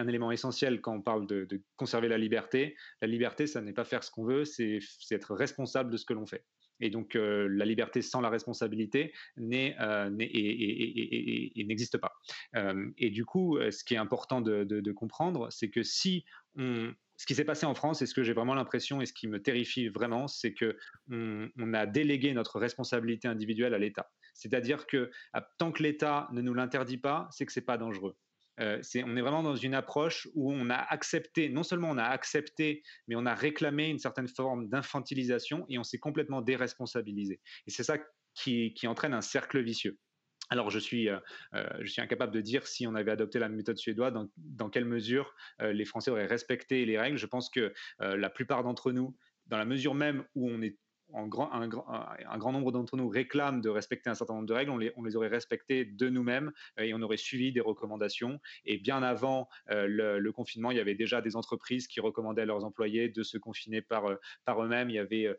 [0.08, 2.76] élément essentiel quand on parle de, conserver la liberté.
[3.02, 4.80] La liberté, ça n'est pas faire ce qu'on veut, c'est
[5.12, 6.46] être responsable de ce que l'on fait.
[6.80, 12.14] Et donc, euh, la liberté sans la responsabilité n'existe pas.
[12.56, 16.26] Euh, et du coup, ce qui est important de, comprendre, c'est que si
[16.56, 16.92] on,
[17.22, 19.28] ce qui s'est passé en France, et ce que j'ai vraiment l'impression, et ce qui
[19.28, 20.76] me terrifie vraiment, c'est que
[21.12, 24.10] on, a délégué notre responsabilité individuelle à l'État.
[24.34, 25.12] C'est-à-dire que
[25.60, 28.18] tant que l'État ne nous l'interdit pas, c'est que c'est pas dangereux.
[28.60, 32.06] Euh, on est vraiment dans une approche où on a accepté, non seulement on a
[32.06, 37.40] accepté, mais on a réclamé une certaine forme d'infantilisation et on s'est complètement déresponsabilisé.
[37.68, 38.00] Et c'est ça
[38.34, 40.00] qui, entraîne un cercle vicieux.
[40.52, 41.10] Alors, je suis,
[41.54, 44.86] je suis incapable de dire si on avait adopté la méthode suédoise, dans, dans quelle
[44.86, 47.18] mesure les Français auraient respecté les règles.
[47.18, 50.78] Je pense que la plupart d'entre nous, dans la mesure même où on est
[51.14, 55.16] un, grand nombre d'entre nous réclament de respecter un certain nombre de règles, on les,
[55.16, 58.40] aurait respectées de nous-mêmêmes euh, et on aurait suivi des recommandations.
[58.66, 62.46] Et bien avant euh, le, confinement, il y avait déjà des entreprises qui recommandaient à
[62.46, 64.16] leurs employés de se confiner par, euh,
[64.48, 64.90] eux-mêmes.
[64.90, 65.36] Il y avait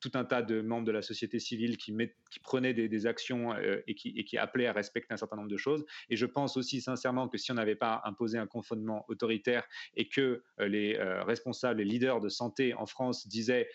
[0.00, 1.96] tout, un tas de membres de la société civile qui,
[2.42, 3.54] prenaient des, actions
[3.86, 5.84] et, qui, appelaient à respecter un certain nombre de choses.
[6.10, 9.64] Et je pense aussi sincèrement que si on n'avait pas imposé un confinement autoritaire
[9.94, 13.68] et que les responsables, les leaders de santé en France disaient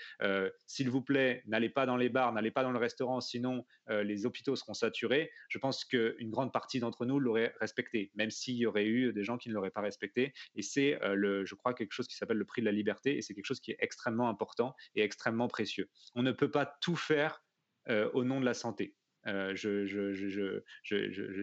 [0.65, 4.25] s'il vous plaît, n'allez pas dans les bars, n'allez pas dans le restaurant, sinon les
[4.25, 8.65] hôpitaux seront saturés, je pense qu'une grande partie d'entre nous l'aurait respecté, même s'il y
[8.65, 10.33] aurait eu des gens qui ne l'auraient pas respecté.
[10.55, 13.21] Et c'est, le, je crois, quelque chose qui s'appelle le prix de la liberté et
[13.21, 16.95] c'est quelque chose qui est extrêmement important et extrêmement précieux on ne peut pas tout
[16.95, 17.43] faire
[17.89, 18.95] euh, au nom de la santé.
[19.27, 19.55] Euh,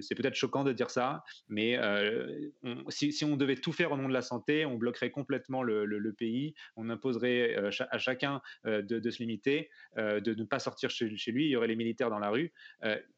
[0.00, 2.50] c'est peut-être choquant de dire ça, mais euh,
[2.88, 6.54] si, on devait tout faire au nom de la santé, on bloquerait complètement le, pays,
[6.76, 7.56] on imposerait
[7.90, 11.76] à chacun de, se limiter, de ne pas sortir chez, lui, il y aurait les
[11.76, 12.52] militaires dans la rue,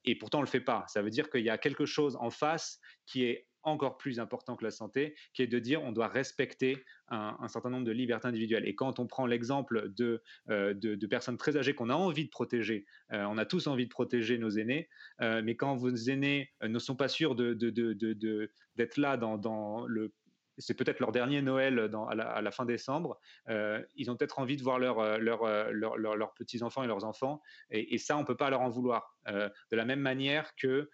[0.04, 0.84] et pourtant on ne le fait pas.
[0.88, 4.56] Ça veut dire qu'il y a quelque chose en face qui est encore plus important
[4.56, 8.28] que la santé, qui est de dire on doit respecter un, certain nombre de libertés
[8.28, 8.66] individuelles.
[8.66, 12.30] Et quand on prend l'exemple de, euh, de, personnes très âgées qu'on a envie de
[12.30, 14.88] protéger, euh, on a tous envie de protéger nos aînés,
[15.20, 18.50] euh, mais quand vos aînés ne sont pas sûrs d'être de,
[18.96, 20.12] là dans, dans le
[20.59, 23.18] c'est peut-être leur dernier Noël à, la, fin décembre.
[23.48, 27.42] Euh, ils ont peut-être envie de voir leurs euh, leur, leur, petits-enfants et leurs enfants.
[27.70, 29.16] Et, ça, on ne peut pas leur en vouloir.
[29.28, 30.90] Euh, de la même manière que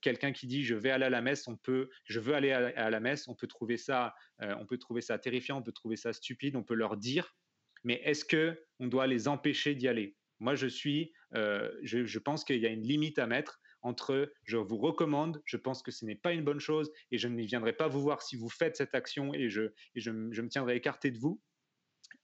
[0.00, 2.90] quelqu'un qui dit je vais aller à la messe, on peut, je veux aller à,
[2.90, 6.12] la messe, on peut, trouver ça, on peut trouver ça terrifiant, on peut trouver ça
[6.12, 7.34] stupide, on peut leur dire.
[7.84, 10.16] Mais est-ce qu'on doit les empêcher d'y aller?
[10.40, 14.78] Moi, je suis, je pense qu'il y a une limite à mettre entre je vous
[14.78, 17.86] recommande, je pense que ce n'est pas une bonne chose et je ne viendrai pas
[17.86, 19.70] vous voir si vous faites cette action et je,
[20.10, 21.40] me tiendrai écarté de vous.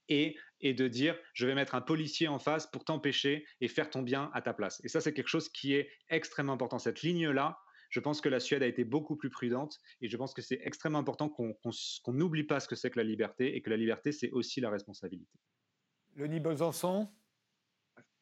[0.08, 4.02] Et, de dire je vais mettre un policier en face pour t'empêcher et faire ton
[4.02, 4.80] bien à ta place.
[4.82, 6.80] Et ça, c'est quelque chose qui est extrêmement important.
[6.80, 7.58] Cette ligne-là,
[7.90, 10.60] je pense que la Suède a été beaucoup plus prudente et je pense que c'est
[10.64, 11.54] extrêmement important qu'on
[12.08, 14.70] n'oublie pas ce que c'est que la liberté et que la liberté, c'est aussi la
[14.70, 15.38] responsabilité.
[16.16, 17.08] Lenis Besançon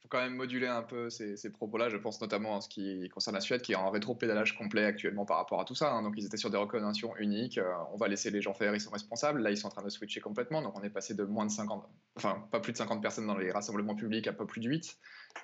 [0.09, 1.89] quand même moduler un peu ces, propos-là.
[1.89, 5.25] Je pense notamment en ce qui concerne la Suède, qui est en rétro-pédalage complet actuellement
[5.25, 5.93] par rapport à tout ça.
[5.93, 6.03] Hein.
[6.03, 7.59] Donc, ils étaient sur des recommandations uniques.
[7.59, 9.41] Euh, on va laisser les gens faire, ils sont responsables.
[9.41, 10.63] Là, ils sont en train de switcher complètement.
[10.63, 13.37] Donc, on est passé de moins de 50, enfin, pas plus de 50 personnes dans
[13.37, 14.97] les rassemblements publics à pas plus de 8.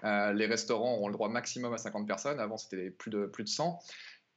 [0.05, 2.41] Euh, les restaurants auront le droit maximum à 50 personnes.
[2.41, 3.79] Avant, c'était plus de, plus de 100.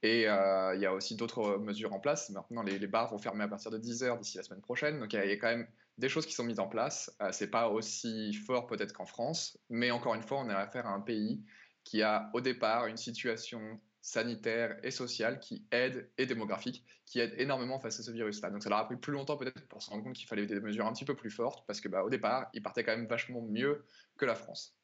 [0.03, 2.29] Et euh, il y a aussi d'autres mesures en place.
[2.29, 4.99] Maintenant, les, bars vont fermer à partir de 10 heures d'ici la semaine prochaine.
[4.99, 5.67] Donc, il y, a quand même
[5.97, 7.15] des choses qui sont mises en place.
[7.21, 10.85] Euh, c'est pas aussi fort peut-être qu'en France, mais encore une fois, on a affaire
[10.85, 11.43] à un pays
[11.83, 17.33] qui a au départ une situation sanitaire et sociale qui aide et démographique qui aide
[17.37, 18.51] énormément face à ce virus-là.
[18.51, 20.59] Donc ça leur a pris plus longtemps peut-être pour se rendre compte qu'il fallait des
[20.59, 23.07] mesures un petit peu plus fortes parce que bah, au départ, ils partaient quand même
[23.07, 23.85] vachement mieux
[24.17, 24.77] que la France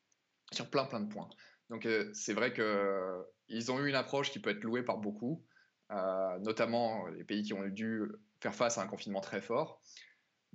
[0.52, 1.30] sur plein plein de points.
[1.70, 4.98] Donc euh, c'est vrai que ils ont eu une approche qui peut être louée par
[4.98, 5.46] beaucoup,
[5.92, 8.04] euh, notamment les pays qui ont dû
[8.42, 9.82] faire face à un confinement très fort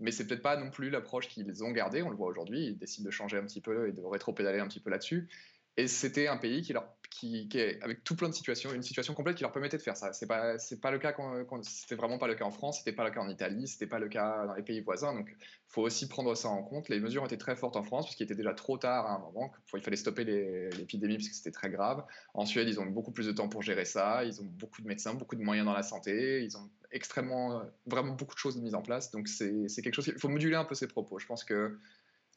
[0.01, 2.03] mais c'est peut-être pas non plus l'approche qu'ils ont gardée.
[2.03, 4.69] On le voit aujourd'hui, ils décident de changer un petit peu et de rétro-pédaler un
[4.69, 5.29] petit peu là-dessus.
[5.77, 9.15] Et c'était un pays qui, leur, qui, est avec tout plein de situations, une situation
[9.15, 10.13] complète qui leur permettait de faire ça.
[10.13, 11.15] C'est pas, c'est pas le cas,
[11.63, 13.99] c'était vraiment pas le cas en France, c'était pas le cas en Italie, c'était pas
[13.99, 15.15] le cas dans les pays voisins.
[15.15, 15.35] Donc,
[15.67, 16.89] faut aussi prendre ça en compte.
[16.89, 19.19] Les mesures étaient très fortes en France parce qu'il était déjà trop tard à un
[19.19, 19.53] moment.
[19.75, 22.05] Il fallait stopper l'épidémie parce que c'était très grave.
[22.35, 24.25] En Suède, ils ont eu beaucoup plus de temps pour gérer ça.
[24.25, 26.45] Ils ont beaucoup de médecins, beaucoup de moyens dans la santé.
[26.45, 29.11] Ils ont extrêmement, vraiment beaucoup de choses mises en place.
[29.11, 30.09] Donc, c'est, c'est quelque chose.
[30.09, 31.19] Il faut moduler un peu ses propos.
[31.19, 31.79] Je pense que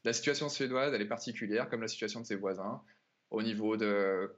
[0.04, 2.82] la situation suédoise, elle est particulière, comme la situation de ses voisins
[3.32, 4.30] au niveau de,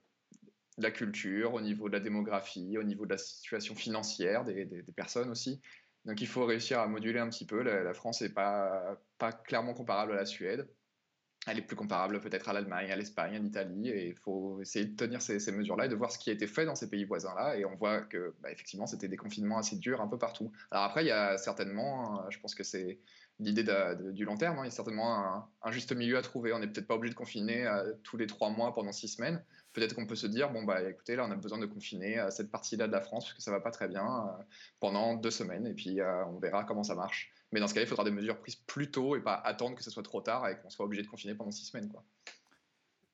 [0.78, 4.66] la culture, au niveau de la démographie, au niveau de la situation financière des,
[4.96, 5.60] personnes aussi.
[6.04, 7.62] Donc il faut réussir à moduler un petit peu.
[7.62, 10.68] La, France n'est pas, pas clairement comparable à la Suède.
[11.46, 13.88] Elle est plus comparable peut-être à l'Allemagne, à l'Espagne, à l'Italie.
[13.90, 16.46] Et il faut essayer de tenir ces, mesures-là et de voir ce qui a été
[16.46, 17.56] fait dans ces pays voisins-là.
[17.58, 20.52] Et on voit que, bah, effectivement, c'était des confinements assez durs un peu partout.
[20.70, 22.98] Alors après, il y a certainement, je pense que c'est
[23.38, 23.64] l'idée
[24.12, 24.58] du long terme.
[24.58, 24.62] Hein.
[24.62, 26.52] Il y a certainement un, juste milieu à trouver.
[26.54, 29.44] On n'est peut-être pas obligé de confiner euh, tous les trois mois pendant six semaines.
[29.74, 32.30] Peut-être qu'on peut se dire, bon, bah, écoutez, là, on a besoin de confiner euh,
[32.30, 34.42] cette partie-là de la France parce que ça va pas très bien euh,
[34.80, 37.32] pendant deux semaines et puis on verra comment ça marche.
[37.52, 39.84] Mais dans ce cas il faudra des mesures prises plus tôt et pas attendre que
[39.84, 41.88] ce soit trop tard et qu'on soit obligé de confiner pendant six semaines.
[41.88, 42.02] Quoi.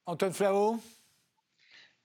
[0.06, 0.80] Antoine Flau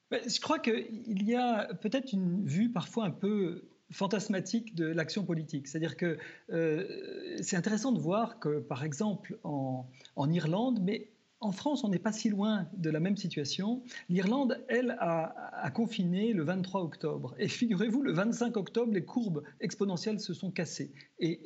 [0.10, 5.24] ben, Je crois qu'il y a peut-être une vue parfois un peu fantasmatique de l'action
[5.24, 5.68] politique.
[5.68, 6.18] C'est-à-dire que
[6.52, 9.88] euh, c'est intéressant de voir que, par exemple, en,
[10.32, 11.10] Irlande, mais
[11.42, 13.84] en France, on n'est pas si loin de la même situation.
[14.10, 17.36] L'Irlande, elle, a, confiné le 23 octobre.
[17.38, 21.40] Et figurez-vous, le 25 octobre, les courbes exponentielles se sont cassées et,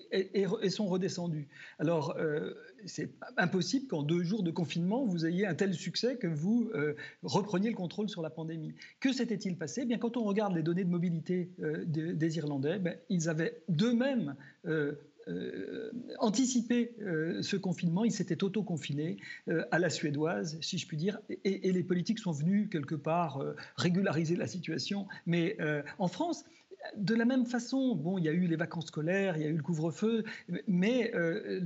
[0.69, 1.47] sont redescendues.
[1.79, 2.53] Alors, euh,
[2.85, 6.95] c'est impossible qu'en deux jours de confinement, vous ayez un tel succès que vous euh,
[7.23, 8.75] repreniez le contrôle sur la pandémie.
[8.99, 9.81] Que s'était-il passé?
[9.83, 13.63] Eh bien, Quand on regarde les données de mobilité euh, des, Irlandais, ben, ils avaient
[13.67, 14.35] d'eux-mêmes
[15.29, 19.17] euh, anticiper euh, ce confinement, il s'était auto-confiné
[19.47, 23.43] euh, à la suédoise, si je puis dire, et, les politiques sont venus quelque part
[23.75, 25.07] régulariser la situation.
[25.25, 25.57] Mais
[25.99, 26.45] en France,
[26.95, 29.49] de la même façon, bon, il y a eu les vacances scolaires, il y a
[29.49, 30.23] eu le couvre-feu,
[30.67, 31.59] mais euh,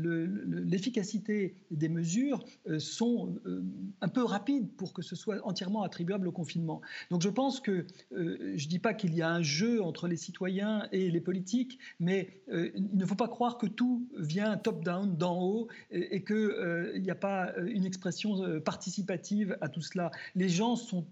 [0.48, 3.64] l'efficacité des mesures euh, sont euh,
[4.02, 6.82] un peu rapides pour que ce soit entièrement attribuable au confinement.
[7.12, 10.18] Donc je pense que, je ne dis pas qu'il y a un jeu entre les
[10.18, 15.40] citoyens et les politiques, mais il ne faut pas croire que tout vient top-down, d'en
[15.42, 20.12] haut, et, et qu'il n'y a pas une expression participative à tout cela.
[20.36, 21.06] Les gens sont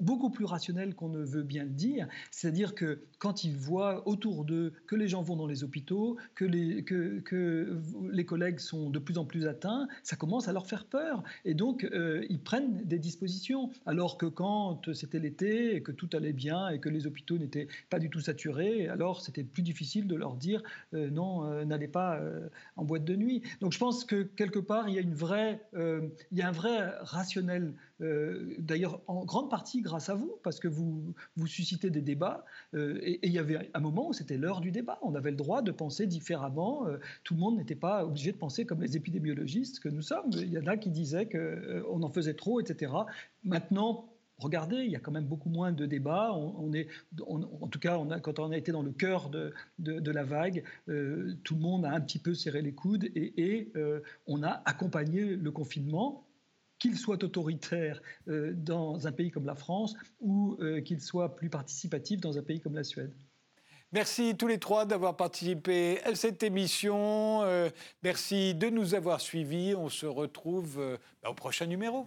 [0.00, 2.08] beaucoup plus rationnel qu'on ne veut bien le dire.
[2.30, 6.44] C'est-à-dire que quand ils voient autour d'eux que les gens vont dans les hôpitaux, que
[6.44, 7.80] les, que, que
[8.10, 11.22] les collègues sont de plus en plus atteints, ça commence à leur faire peur.
[11.44, 13.70] Et donc, euh, ils prennent des dispositions.
[13.86, 17.68] Alors que quand c'était l'été et que tout allait bien et que les hôpitaux n'étaient
[17.90, 20.62] pas du tout saturés, alors c'était plus difficile de leur dire
[20.94, 22.20] euh, non, euh, n'allez pas
[22.76, 23.42] en boîte de nuit.
[23.60, 26.52] Donc je pense que quelque part, il y a, une vraie, il y a un
[26.52, 31.14] vrai rationnel euh, d'ailleurs en grande partie grâce à vous, parce que vous,
[31.46, 32.44] suscitez des débats.
[32.74, 34.98] Euh, et, il y avait un moment où c'était l'heure du débat.
[35.02, 36.86] On avait le droit de penser différemment.
[36.88, 40.30] Euh, tout le monde n'était pas obligé de penser comme les épidémiologistes que nous sommes.
[40.32, 42.92] Il y en a qui disaient qu'on en faisait trop, etc.
[43.44, 46.32] Maintenant, regardez, il y a quand même beaucoup moins de débats.
[46.34, 46.88] On, est,
[47.26, 51.60] en tout cas, quand on a été dans le cœur de, la vague, tout le
[51.60, 53.72] monde a un petit peu serré les coudes et
[54.26, 56.26] on a accompagné le confinement
[56.84, 61.48] qu'il soit autoritaire euh, dans un pays comme la France ou euh, qu'il soit plus
[61.48, 63.10] participatif dans un pays comme la Suède.
[63.90, 67.40] Merci tous les trois d'avoir participé à cette émission.
[67.44, 67.70] Euh,
[68.02, 69.74] merci de nous avoir suivis.
[69.74, 72.06] On se retrouve bah, au prochain numéro.